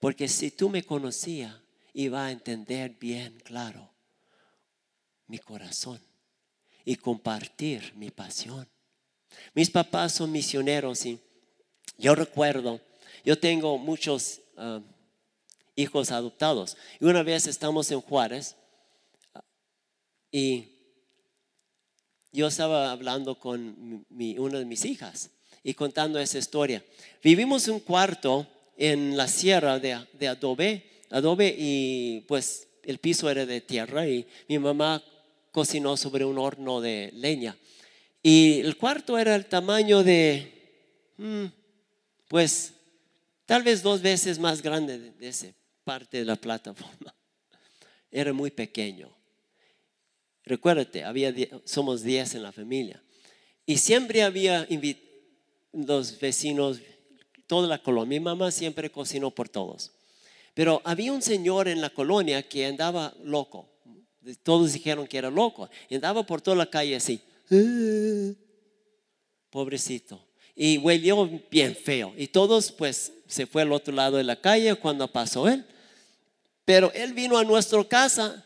[0.00, 1.65] Porque si tú me conocías,
[1.96, 3.90] iba a entender bien claro
[5.28, 5.98] mi corazón
[6.84, 8.68] y compartir mi pasión.
[9.54, 11.18] Mis papás son misioneros y
[11.96, 12.80] yo recuerdo,
[13.24, 14.82] yo tengo muchos ah,
[15.74, 16.76] hijos adoptados.
[17.00, 18.56] Y una vez estamos en Juárez
[20.30, 20.68] y
[22.30, 25.30] yo estaba hablando con una de mis hijas
[25.62, 26.84] y contando esa historia.
[27.22, 33.46] Vivimos un cuarto en la sierra de, de adobe adobe y pues el piso era
[33.46, 35.02] de tierra y mi mamá
[35.50, 37.56] cocinó sobre un horno de leña.
[38.22, 40.52] Y el cuarto era el tamaño de,
[41.16, 41.46] mm,
[42.28, 42.74] pues,
[43.46, 45.46] tal vez dos veces más grande de, esa
[45.84, 47.14] parte de la plataforma.
[48.10, 49.16] Era muy pequeño.
[50.44, 53.02] Recuérdate, había, somos diez en la familia.
[53.64, 54.66] Y siempre había
[55.72, 56.80] los vecinos,
[57.46, 58.18] toda la colonia.
[58.18, 59.92] Mi mamá siempre cocinó por todos.
[60.56, 63.68] Pero había un señor en la colonia que andaba loco.
[64.42, 65.68] Todos dijeron que era loco.
[65.90, 67.20] Y andaba por toda la calle así.
[69.50, 70.26] Pobrecito.
[70.54, 72.14] Y huelió bien feo.
[72.16, 75.62] Y todos pues se fue al otro lado de la calle cuando pasó él.
[76.64, 78.42] Pero él vino a nuestra casa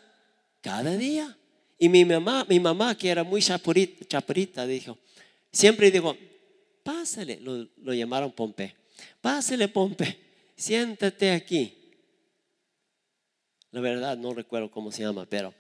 [0.62, 1.38] cada día.
[1.79, 4.99] Y mi mamá, mi mamá que era muy chaparita, dijo,
[5.53, 6.16] siempre dijo,
[6.83, 8.75] pásale, lo, lo llamaron Pompe,
[9.20, 10.18] pásale Pompe,
[10.57, 11.80] siéntate aquí.
[13.73, 15.55] La verdad no recuerdo cómo se llama, pero...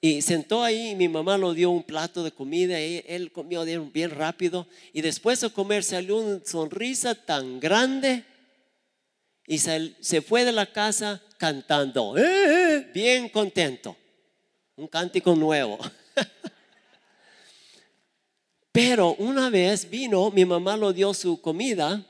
[0.00, 4.10] Y sentó ahí mi mamá lo dio un plato de comida y él comió bien
[4.10, 4.66] rápido.
[4.92, 8.22] Y después de comer salió una sonrisa tan grande
[9.46, 12.90] y se, fue de la casa cantando, ¡Eh!
[12.94, 13.96] bien contento.
[14.76, 15.78] Un cántico nuevo.
[18.72, 22.04] Pero una vez vino, mi mamá lo dio su comida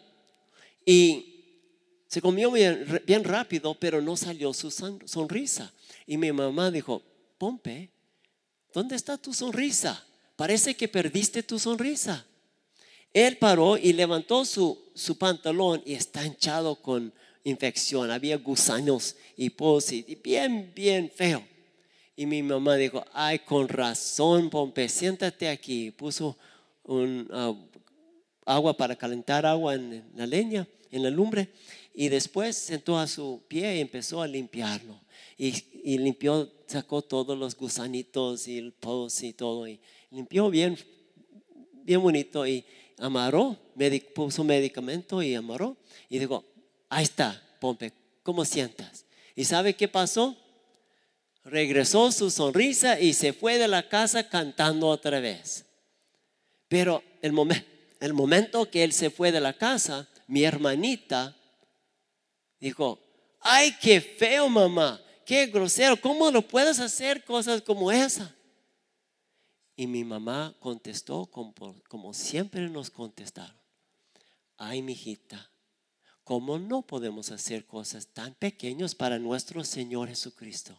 [0.86, 1.33] y
[2.14, 5.72] se comió bien, rápido, pero no salió su sonrisa.
[6.06, 7.02] Y mi mamá dijo,
[7.38, 7.90] Pompe,
[8.72, 10.00] ¿dónde está tu sonrisa?
[10.36, 12.24] Parece que perdiste tu sonrisa.
[13.12, 18.12] Él paró y levantó su, su pantalón y está hinchado con infección.
[18.12, 21.44] Había gusanos y pos y bien, bien feo.
[22.14, 25.90] Y mi mamá dijo, ay, con razón, Pompe, siéntate aquí.
[25.90, 26.38] Puso
[26.84, 27.52] un, ah,
[28.46, 31.50] agua para calentar agua en la leña, en la lumbre
[31.94, 35.00] y después sentó a su pie y empezó a limpiarlo.
[35.38, 35.52] Y,
[35.98, 39.68] limpió, sacó todos los gusanitos y el pus y todo.
[39.68, 39.80] Y
[40.10, 40.76] limpió bien,
[41.84, 42.64] bien bonito y
[42.98, 43.56] amarró,
[44.12, 45.76] puso medicamento y amarró.
[46.08, 46.44] Y dijo,
[46.88, 47.92] ahí está, Pompe,
[48.24, 49.06] ¿cómo sientas?
[49.36, 50.36] ¿Y sabe qué pasó?
[51.44, 55.64] Regresó su sonrisa y se fue de la casa cantando otra vez.
[56.66, 57.32] Pero el,
[58.00, 61.36] el momento que él se fue de la casa, mi hermanita
[62.64, 62.98] Dijo,
[63.40, 68.34] ay, qué feo mamá, qué grosero, ¿cómo lo puedes hacer cosas como esa?
[69.76, 71.52] Y mi mamá contestó como,
[71.88, 73.54] como siempre nos contestaron.
[74.56, 75.50] Ay, mijita,
[76.24, 80.74] ¿cómo no podemos hacer cosas tan pequeñas para nuestro Señor Jesucristo?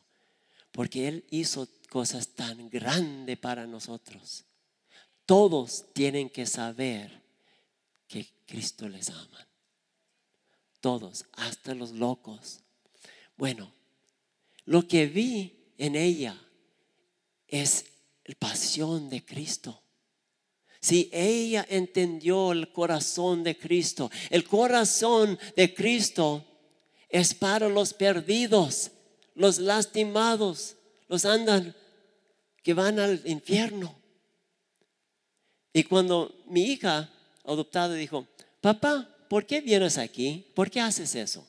[0.72, 4.44] Porque Él hizo cosas tan grandes para nosotros.
[5.28, 7.22] Todos tienen que saber
[8.08, 9.45] que Cristo les ama
[10.86, 12.60] todos, hasta los locos.
[13.38, 13.74] Bueno,
[14.66, 16.40] lo que vi en ella
[17.48, 17.86] es
[18.24, 19.82] la pasión de Cristo.
[20.80, 26.46] Si ella entendió el corazón de Cristo, el corazón de Cristo
[27.10, 28.92] es para los perdidos,
[29.34, 30.76] los lastimados,
[31.08, 31.76] los andan
[32.62, 34.00] que van al infierno.
[35.74, 37.10] Y cuando mi hija
[37.44, 38.28] adoptada dijo,
[38.62, 40.46] papá, ¿por qué vienes aquí?
[40.54, 41.48] ¿Por qué haces eso?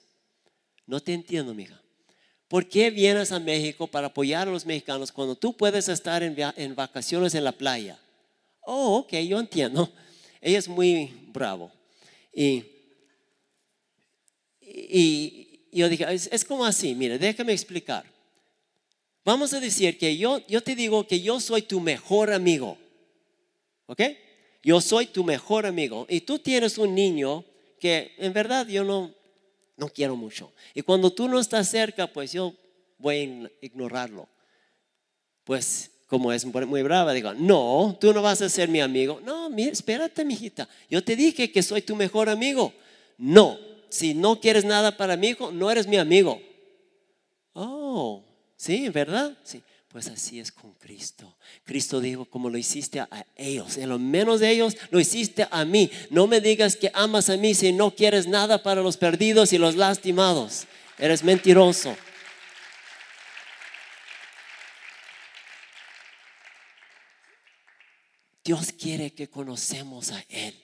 [0.87, 1.81] No te entiendo, mija.
[2.49, 6.75] ¿Por qué vienes a México para apoyar a los mexicanos cuando tú puedes estar en,
[6.77, 7.99] vacaciones en la playa?
[8.61, 9.93] Oh, ok, yo entiendo.
[10.41, 11.73] Ella es muy bravo.
[12.33, 12.65] Y,
[14.61, 18.05] y yo dije, es, es como así, mire, déjame explicar.
[19.25, 22.79] Vamos a decir que yo, yo te digo que yo soy tu mejor amigo.
[23.87, 24.03] ¿Ok?
[24.63, 26.07] Yo soy tu mejor amigo.
[26.09, 27.45] Y tú tienes un niño
[27.79, 29.15] que en verdad yo no,
[29.77, 30.53] no quiero mucho.
[30.75, 32.55] Y cuando tú no estás cerca, pues yo
[32.99, 34.29] voy a ignorarlo.
[35.45, 39.21] Pues como es muy brava, digo, no, tú no vas a ser mi amigo.
[39.25, 40.69] No, mira, espérate, mijita.
[40.89, 42.73] Yo te dije que soy tu mejor amigo.
[43.19, 43.59] No,
[43.89, 46.41] si no quieres nada para mi hijo, no eres mi amigo.
[47.55, 48.23] Oh,
[48.57, 49.37] sí, ¿verdad?
[49.43, 49.63] Sí.
[49.97, 51.39] Pues así es con Cristo.
[51.65, 55.65] Cristo dijo, como lo hiciste a ellos, en lo menos de ellos, lo hiciste a
[55.65, 55.91] mí.
[56.11, 59.57] No me digas que amas a mí si no quieres nada para los perdidos y
[59.57, 60.67] los lastimados.
[60.99, 61.97] Eres mentiroso.
[68.45, 70.63] Dios quiere que conocemos a Él.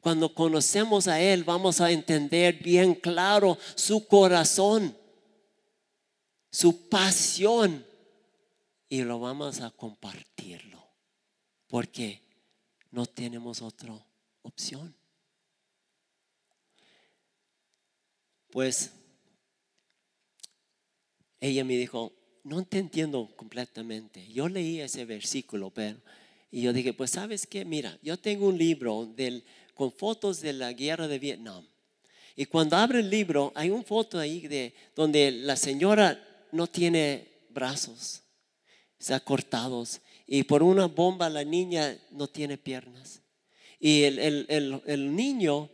[0.00, 4.96] Cuando conocemos a Él vamos a entender bien claro su corazón,
[6.50, 7.85] su pasión
[8.88, 10.84] y lo vamos a compartirlo
[11.68, 12.22] porque
[12.90, 13.92] no tenemos otra
[14.42, 14.94] opción.
[18.50, 18.92] Pues
[21.40, 22.12] ella me dijo,
[22.44, 24.26] no te entiendo completamente.
[24.32, 26.00] Yo leí ese versículo, pero
[26.50, 30.52] y yo dije, pues sabes qué, mira, yo tengo un libro del, con fotos de
[30.52, 31.66] la guerra de Vietnam.
[32.36, 37.28] Y cuando abre el libro, hay una foto ahí de, donde la señora no tiene
[37.50, 38.22] brazos,
[38.98, 39.84] se ha cortado.
[40.26, 43.20] Y por una bomba la niña no tiene piernas.
[43.78, 45.70] Y el, el, el niño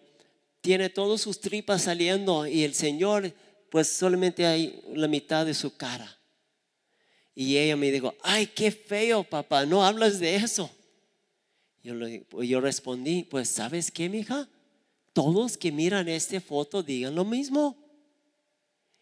[0.61, 3.33] tiene todas sus tripas saliendo y el Señor
[3.71, 6.19] pues solamente hay la mitad de su cara.
[7.35, 10.71] Y ella me dijo, ay, qué feo, papá, no hablas de eso.
[11.83, 11.95] Yo,
[12.29, 14.49] pues yo respondí, pues sabes qué, mija,
[15.13, 17.77] todos que miran esta foto digan lo mismo.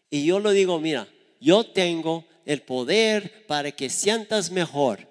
[0.09, 1.07] Y yo le digo, mira,
[1.39, 5.07] yo tengo el poder para que sientas mejor.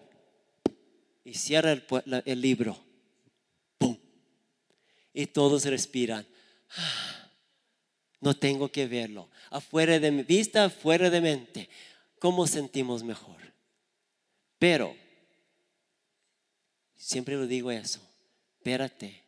[1.25, 1.85] Y cierra el,
[2.25, 2.79] el libro.
[5.13, 6.27] Y todos respiran.
[8.21, 9.31] No tengo que verlo.
[9.51, 11.69] Afuera de mi vista, fuera de mente
[12.21, 13.41] cómo sentimos mejor.
[14.61, 14.95] Pero,
[16.95, 18.01] siempre lo digo eso,
[18.59, 19.25] espérate,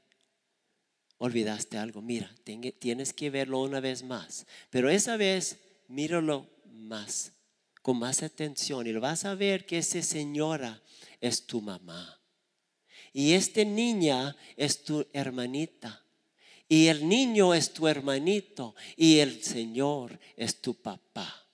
[1.17, 2.33] olvidaste algo, mira,
[2.79, 7.33] tienes que verlo una vez más, pero esa vez míralo más,
[7.83, 10.81] con más atención y vas a ver que esa señora
[11.21, 12.21] es tu mamá.
[13.13, 16.03] Y esta niña es tu hermanita.
[16.69, 18.75] Y el niño es tu hermanito.
[18.97, 21.47] Y el Señor es tu papá.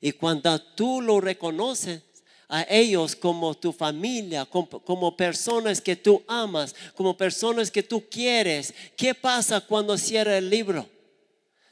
[0.00, 2.02] Y cuando tú lo reconoces
[2.48, 8.74] a ellos como tu familia, como, personas que tú amas, como personas que tú quieres,
[8.96, 10.88] ¿qué pasa cuando cierra el libro?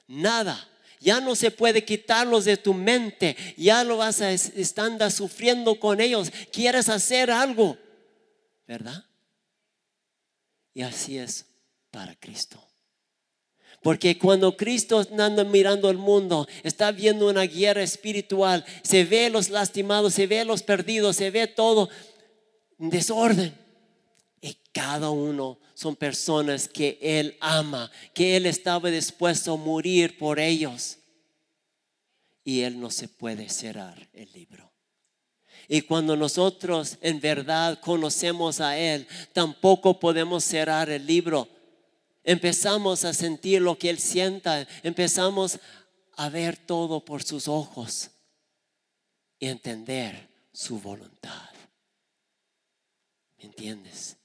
[0.09, 0.68] Nada.
[1.03, 3.37] Ya no se puede quitarlos de tu mente.
[3.57, 6.31] Ya lo vas a estar sufriendo con ellos.
[6.53, 7.77] Quieres hacer algo,
[8.67, 9.05] ¿verdad?
[10.75, 11.47] Y así es
[11.91, 12.65] para Cristo.
[13.83, 19.51] Porque cuando Cristo anda mirando el mundo, está viendo una guerra espiritual, se ve los
[19.51, 21.91] lastimados, se ve los perdidos, se ve todo
[22.79, 23.62] en desorden.
[24.73, 30.99] Cada uno son personas que Él ama, que Él estaba dispuesto a morir por ellos.
[32.45, 34.73] Y Él no se puede cerrar el libro.
[35.68, 41.49] Y cuando nosotros en verdad conocemos a Él, tampoco podemos cerrar el libro
[42.25, 45.59] empezamos a sentir lo que Él sienta, empezamos
[46.16, 48.11] a ver todo por sus ojos
[49.39, 51.51] y entender su voluntad.
[53.39, 54.16] ¿Me entiendes?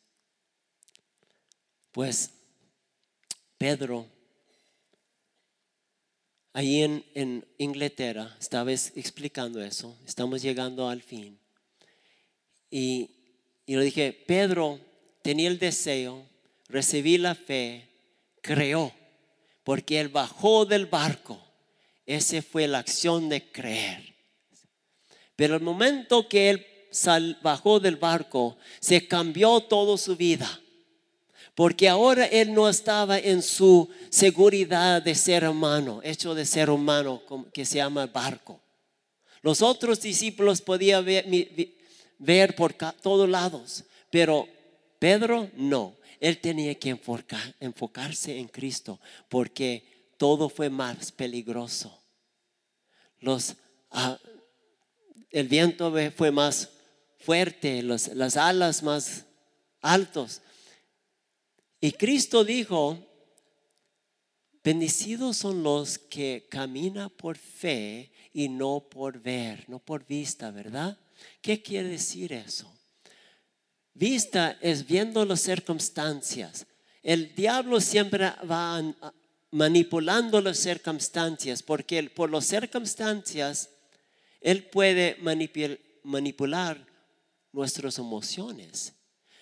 [1.98, 2.30] Pues
[3.58, 4.06] Pedro,
[6.54, 11.40] ahí en, Inglaterra, estaba explicando eso, estamos llegando al fin.
[12.70, 13.10] Y,
[13.66, 14.80] y le dije, Pedro
[15.24, 16.24] tenía el deseo,
[16.70, 17.90] recibí la fe,
[18.42, 18.94] creó,
[19.64, 21.42] porque él bajó del barco.
[22.06, 24.14] Esa fue la acción de creer.
[25.36, 26.68] Pero el momento que él
[27.42, 30.62] bajó del barco, se cambió toda su vida.
[31.58, 37.24] Porque ahora él no estaba en su seguridad de ser humano, hecho de ser humano,
[37.52, 38.62] que se llama barco.
[39.42, 41.26] Los otros discípulos podían ver,
[42.20, 44.48] ver por todos lados, pero
[45.00, 46.96] Pedro no él tenía que
[47.60, 52.00] enfocarse en Cristo porque todo fue más peligroso.
[53.90, 54.20] Ah,
[55.32, 56.70] el viento fue más
[57.18, 59.26] fuerte, las alas más
[59.82, 60.42] altos.
[61.80, 62.98] Y Cristo dijo,
[64.64, 70.98] bendecidos son los que caminan por fe y no por ver, no por vista, ¿verdad?
[71.42, 72.72] ¿Qué quiere decir eso?
[73.94, 76.66] Vista es viendo las circunstancias.
[77.02, 78.84] El diablo siempre va
[79.52, 83.70] manipulando las circunstancias porque por las circunstancias
[84.42, 85.18] él puede
[86.04, 86.86] manipular
[87.52, 88.94] nuestras emociones.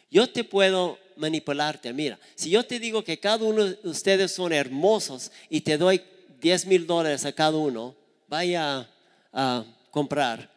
[0.09, 1.93] Yo te puedo manipularte.
[1.93, 6.01] Mira, si yo te digo que cada uno de ustedes son hermosos y te doy
[6.41, 7.95] 10 mil dólares a cada uno,
[8.27, 8.89] vaya
[9.33, 10.51] a comprar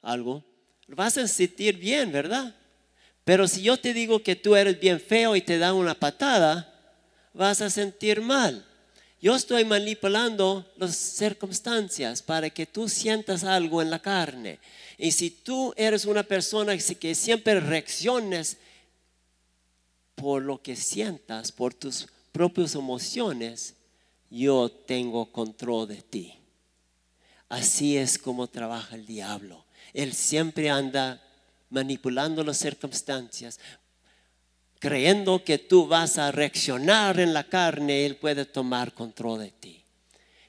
[0.00, 0.44] algo,
[0.88, 2.54] vas a sentir bien, ¿verdad?
[3.24, 6.68] Pero si yo te digo que tú eres bien feo y te dan una patada,
[7.32, 8.64] vas a sentir mal.
[9.20, 14.58] Yo estoy manipulando las circunstancias para que tú sientas algo en la carne.
[14.98, 18.56] Y si tú eres una persona que siempre reacciones
[20.22, 23.74] por lo que sientas, por tus propias emociones,
[24.30, 26.34] yo tengo control de ti.
[27.48, 29.64] Así es como trabaja el diablo.
[29.92, 31.20] Él siempre anda
[31.70, 33.58] manipulando las circunstancias,
[34.78, 39.84] creyendo que tú vas a reaccionar en la carne, Él puede tomar control de ti.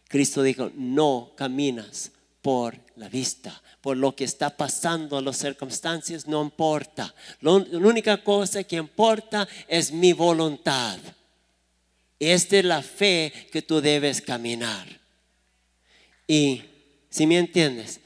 [0.07, 2.11] Cristo dijo, no caminas
[2.43, 7.15] por la vista, por lo que está pasando, las circunstancias no importa.
[7.39, 10.99] la única cosa que importa es mi voluntad.
[12.19, 14.85] Esta es la fe que tú debes caminar.
[16.27, 16.61] Y
[17.09, 18.01] si me entiendes,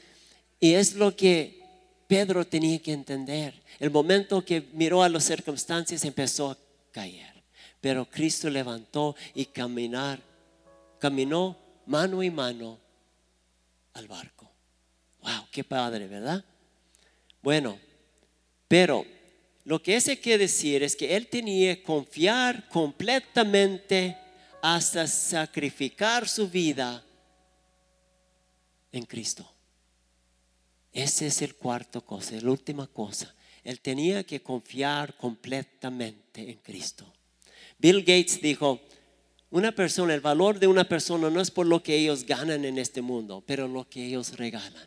[0.60, 1.60] y es lo que
[2.06, 3.60] Pedro tenía que entender.
[3.80, 6.58] El momento que miró a las circunstancias empezó a
[6.92, 7.42] caer.
[7.80, 10.20] Pero Cristo levantó y caminar,
[11.00, 12.78] caminó mano y mano
[13.94, 14.50] al barco.
[15.22, 16.44] Wow, qué padre, ¿verdad?
[17.42, 17.78] Bueno,
[18.66, 19.04] pero
[19.64, 24.16] lo que ese quiere decir es que él tenía que confiar completamente
[24.62, 27.04] hasta sacrificar su vida
[28.92, 29.50] en Cristo.
[30.92, 33.34] Ese es el cuarto cosa, la última cosa.
[33.62, 37.12] Él tenía que confiar completamente en Cristo.
[37.78, 38.80] Bill Gates dijo,
[39.50, 42.78] una persona, el valor de una persona no es por lo que ellos ganan en
[42.78, 44.86] este mundo, pero lo que ellos regalan.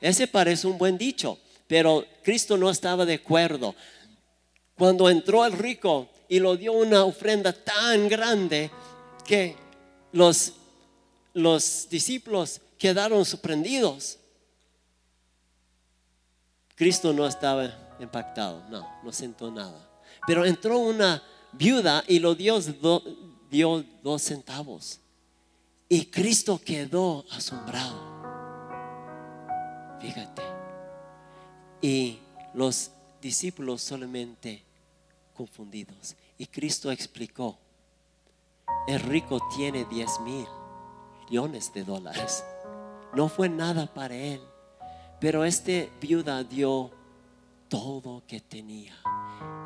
[0.00, 3.74] Ese parece un buen dicho, pero Cristo no estaba de acuerdo.
[4.76, 8.70] Cuando entró el rico y lo dio una ofrenda tan grande
[9.26, 9.56] que
[10.12, 10.52] los,
[11.34, 14.18] los discípulos quedaron sorprendidos.
[16.76, 19.84] Cristo no estaba impactado, no, no sentó nada.
[20.28, 21.20] Pero entró una
[21.52, 22.60] viuda y lo dio,
[23.50, 25.00] dio dos centavos.
[25.88, 27.98] Y Cristo quedó asombrado.
[30.00, 30.42] Fíjate.
[31.80, 32.18] Y
[32.54, 32.90] los
[33.22, 34.62] discípulos solamente
[35.34, 36.16] confundidos.
[36.36, 37.56] Y Cristo explicó,
[38.86, 40.46] el rico tiene diez mil
[41.24, 42.44] millones de dólares.
[43.14, 44.40] No fue nada para él.
[45.20, 46.90] Pero este viuda dio
[47.68, 48.94] todo que tenía.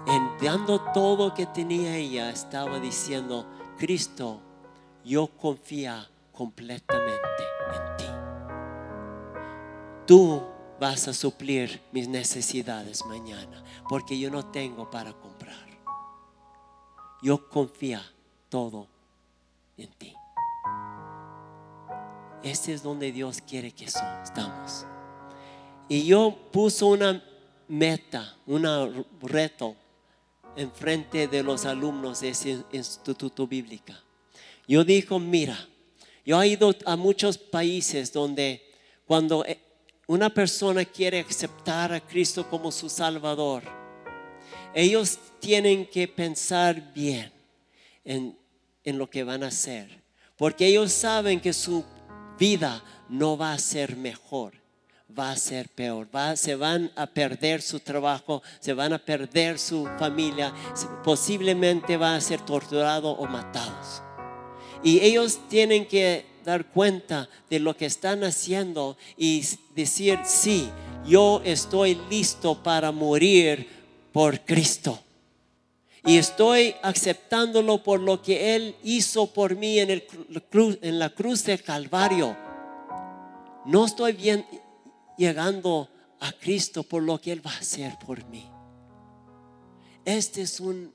[0.07, 3.47] En dando todo que tenía ella, estaba diciendo,
[3.83, 4.41] Cristo,
[5.05, 5.93] yo confío
[6.31, 7.43] completamente
[7.75, 8.05] en ti.
[10.07, 10.41] Tú
[10.79, 15.67] vas a suplir mis necesidades mañana, porque yo no tengo para comprar.
[17.25, 17.99] Yo confío
[18.49, 18.87] todo
[19.77, 20.15] en ti.
[22.45, 24.87] Este es donde Dios quiere que estamos.
[25.89, 27.21] Y yo puse una
[27.67, 29.75] meta, un reto
[30.57, 33.93] enfrente de los alumnos de ese instituto bíblico.
[34.67, 35.69] Yo dijo, mira,
[36.25, 38.63] yo he ido a muchos países donde
[39.07, 39.59] cuando eh,
[40.07, 43.65] una persona quiere aceptar a Cristo como su Salvador,
[44.75, 47.33] ellos tienen que pensar bien
[48.05, 48.39] en,
[48.85, 50.03] en lo que van a hacer,
[50.37, 51.85] porque ellos saben que su
[52.39, 54.62] vida no va a ser mejor
[55.19, 56.09] va a ser peor.
[56.35, 60.53] se van a perder su trabajo, se van a perder su familia,
[61.05, 64.03] posiblemente van a ser torturados o matados.
[64.83, 69.45] Y ellos tienen que dar cuenta de lo que están haciendo y
[69.75, 70.69] decir, sí,
[71.07, 73.69] yo estoy listo para morir
[74.13, 74.99] por Cristo.
[76.05, 80.05] Y estoy aceptándolo por lo que Él hizo por mí en, el,
[80.83, 82.37] en la cruz del Calvario.
[83.65, 84.45] No estoy bien,
[85.17, 85.89] llegando
[86.21, 88.49] a Cristo por lo que Él va a hacer por mí.
[90.05, 90.93] Este es un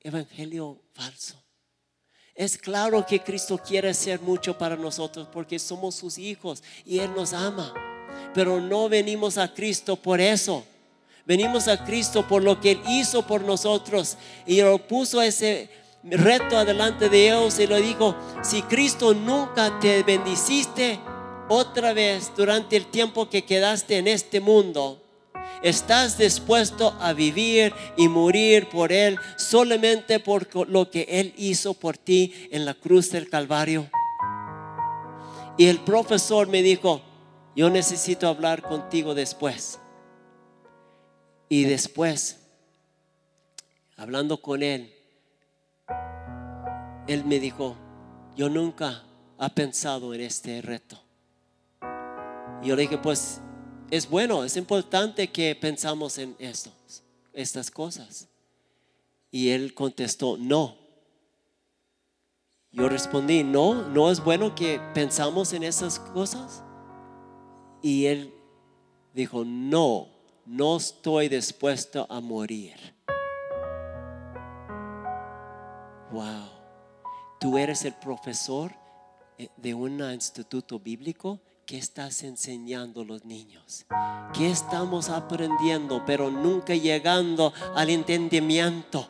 [0.00, 1.42] evangelio falso.
[2.34, 7.14] Es claro que Cristo quiere hacer mucho para nosotros porque somos sus hijos y Él
[7.14, 7.72] nos ama.
[8.34, 10.64] Pero no venimos a Cristo por eso.
[11.24, 14.16] Venimos a Cristo por lo que Él hizo por nosotros
[14.46, 15.70] y lo puso ese
[16.04, 21.00] reto adelante de ellos y le dijo, si Cristo nunca te bendiciste
[21.48, 25.02] otra vez durante el tiempo que quedaste en este mundo,
[25.62, 31.96] ¿Estás dispuesto a vivir y morir por Él solamente por lo que Él hizo por
[31.96, 33.88] ti en la cruz del Calvario?
[35.56, 37.00] Y el profesor me dijo,
[37.54, 39.80] yo necesito hablar contigo después.
[41.48, 42.38] Y después,
[43.96, 44.92] hablando con él,
[47.06, 47.76] él me dijo,
[48.36, 49.04] yo nunca
[49.40, 51.05] he pensado en este reto.
[52.66, 53.40] Yo le dije, pues
[53.92, 56.72] es bueno, es importante que pensamos en esto,
[57.32, 58.26] estas cosas.
[59.30, 60.76] Y él contestó, no.
[62.72, 66.64] Yo respondí, no, no es bueno que pensamos en esas cosas.
[67.82, 68.34] Y él
[69.14, 70.08] dijo, no,
[70.44, 72.74] no estoy dispuesto a morir.
[76.10, 76.48] Wow,
[77.38, 78.72] tú eres el profesor
[79.38, 83.86] eh, de un instituto bíblico ¿Qué estás enseñando los niños?
[84.32, 89.08] ¿Qué estamos aprendiendo pero nunca llegando al entendimiento?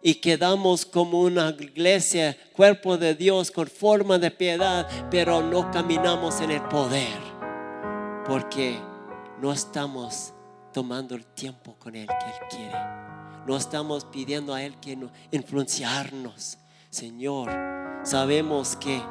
[0.00, 6.40] Y quedamos como una iglesia, cuerpo de Dios con forma de piedad, pero no caminamos
[6.40, 7.18] en el poder.
[8.28, 8.78] Porque
[9.40, 10.32] no estamos
[10.72, 12.78] tomando el tiempo con Él que Él quiere.
[13.44, 16.58] No estamos pidiendo a Él que no, influenciarnos.
[16.90, 17.50] Señor,
[18.04, 19.02] sabemos que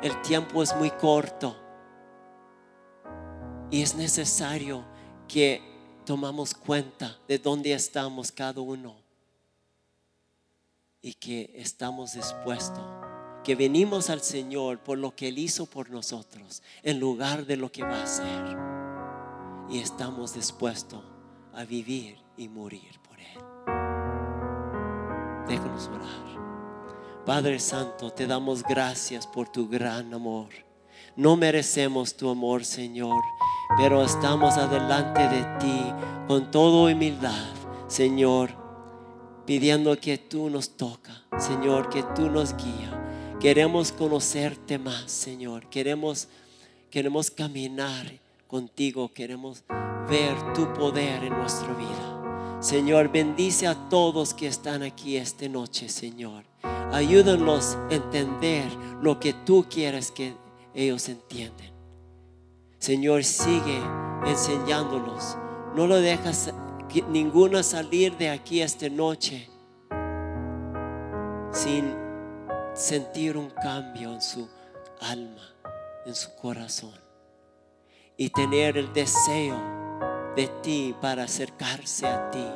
[0.00, 1.56] el tiempo es muy corto
[3.72, 4.84] y es necesario
[5.26, 5.62] que
[6.04, 8.94] tomamos cuenta de dónde estamos cada uno
[11.00, 12.84] y que estamos dispuestos,
[13.42, 17.72] que venimos al Señor por lo que Él hizo por nosotros, en lugar de lo
[17.72, 18.56] que va a hacer.
[19.70, 21.02] Y estamos dispuestos
[21.54, 23.38] a vivir y morir por Él.
[25.48, 27.24] Déjanos orar.
[27.24, 30.50] Padre Santo, te damos gracias por tu gran amor.
[31.16, 33.22] No merecemos tu amor, Señor
[33.76, 35.92] pero estamos adelante de ti
[36.28, 37.44] con toda humildad,
[37.88, 38.50] Señor,
[39.46, 43.02] pidiendo que tú nos toca, Señor, que tú nos guías.
[43.42, 45.68] Queremos conocerte más, Señor.
[45.68, 46.28] Queremos,
[46.90, 48.06] queremos caminar
[48.46, 49.12] contigo.
[49.12, 49.64] Queremos
[50.08, 52.58] ver tu poder en nuestra vida.
[52.60, 56.44] Señor, bendice a todos que están aquí esta noche, Señor.
[56.92, 58.70] Ayúdanos a entender
[59.02, 60.36] lo que tú quieres que
[60.72, 61.71] ellos entiendan.
[62.82, 63.80] Señor, sigue
[64.26, 65.38] enseñándolos.
[65.76, 66.52] No lo dejas
[67.10, 69.48] ninguna salir de aquí esta noche
[71.52, 71.94] sin
[72.74, 74.48] sentir un cambio en su
[75.00, 75.54] alma,
[76.04, 76.98] en su corazón.
[78.16, 79.54] Y tener el deseo
[80.34, 82.48] de ti para acercarse a ti.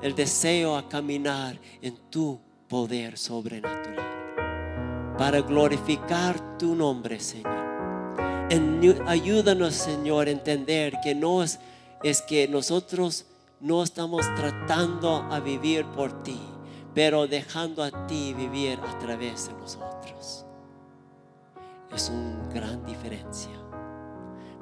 [0.00, 5.16] El deseo a caminar en tu poder sobrenatural.
[5.18, 7.63] Para glorificar tu nombre, Señor
[9.06, 11.58] ayúdanos, Señor, a entender que no es,
[12.28, 13.26] que nosotros
[13.60, 16.38] no estamos tratando a vivir por ti,
[16.94, 20.44] pero dejando a ti vivir a través de nosotros.
[21.94, 23.52] Es una gran diferencia.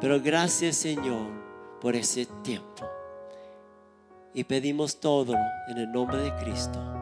[0.01, 1.29] Pero gracias, Señor,
[1.81, 2.87] por ese tiempo.
[4.35, 5.35] Y pedimos todo
[5.69, 7.02] en el nombre de Cristo.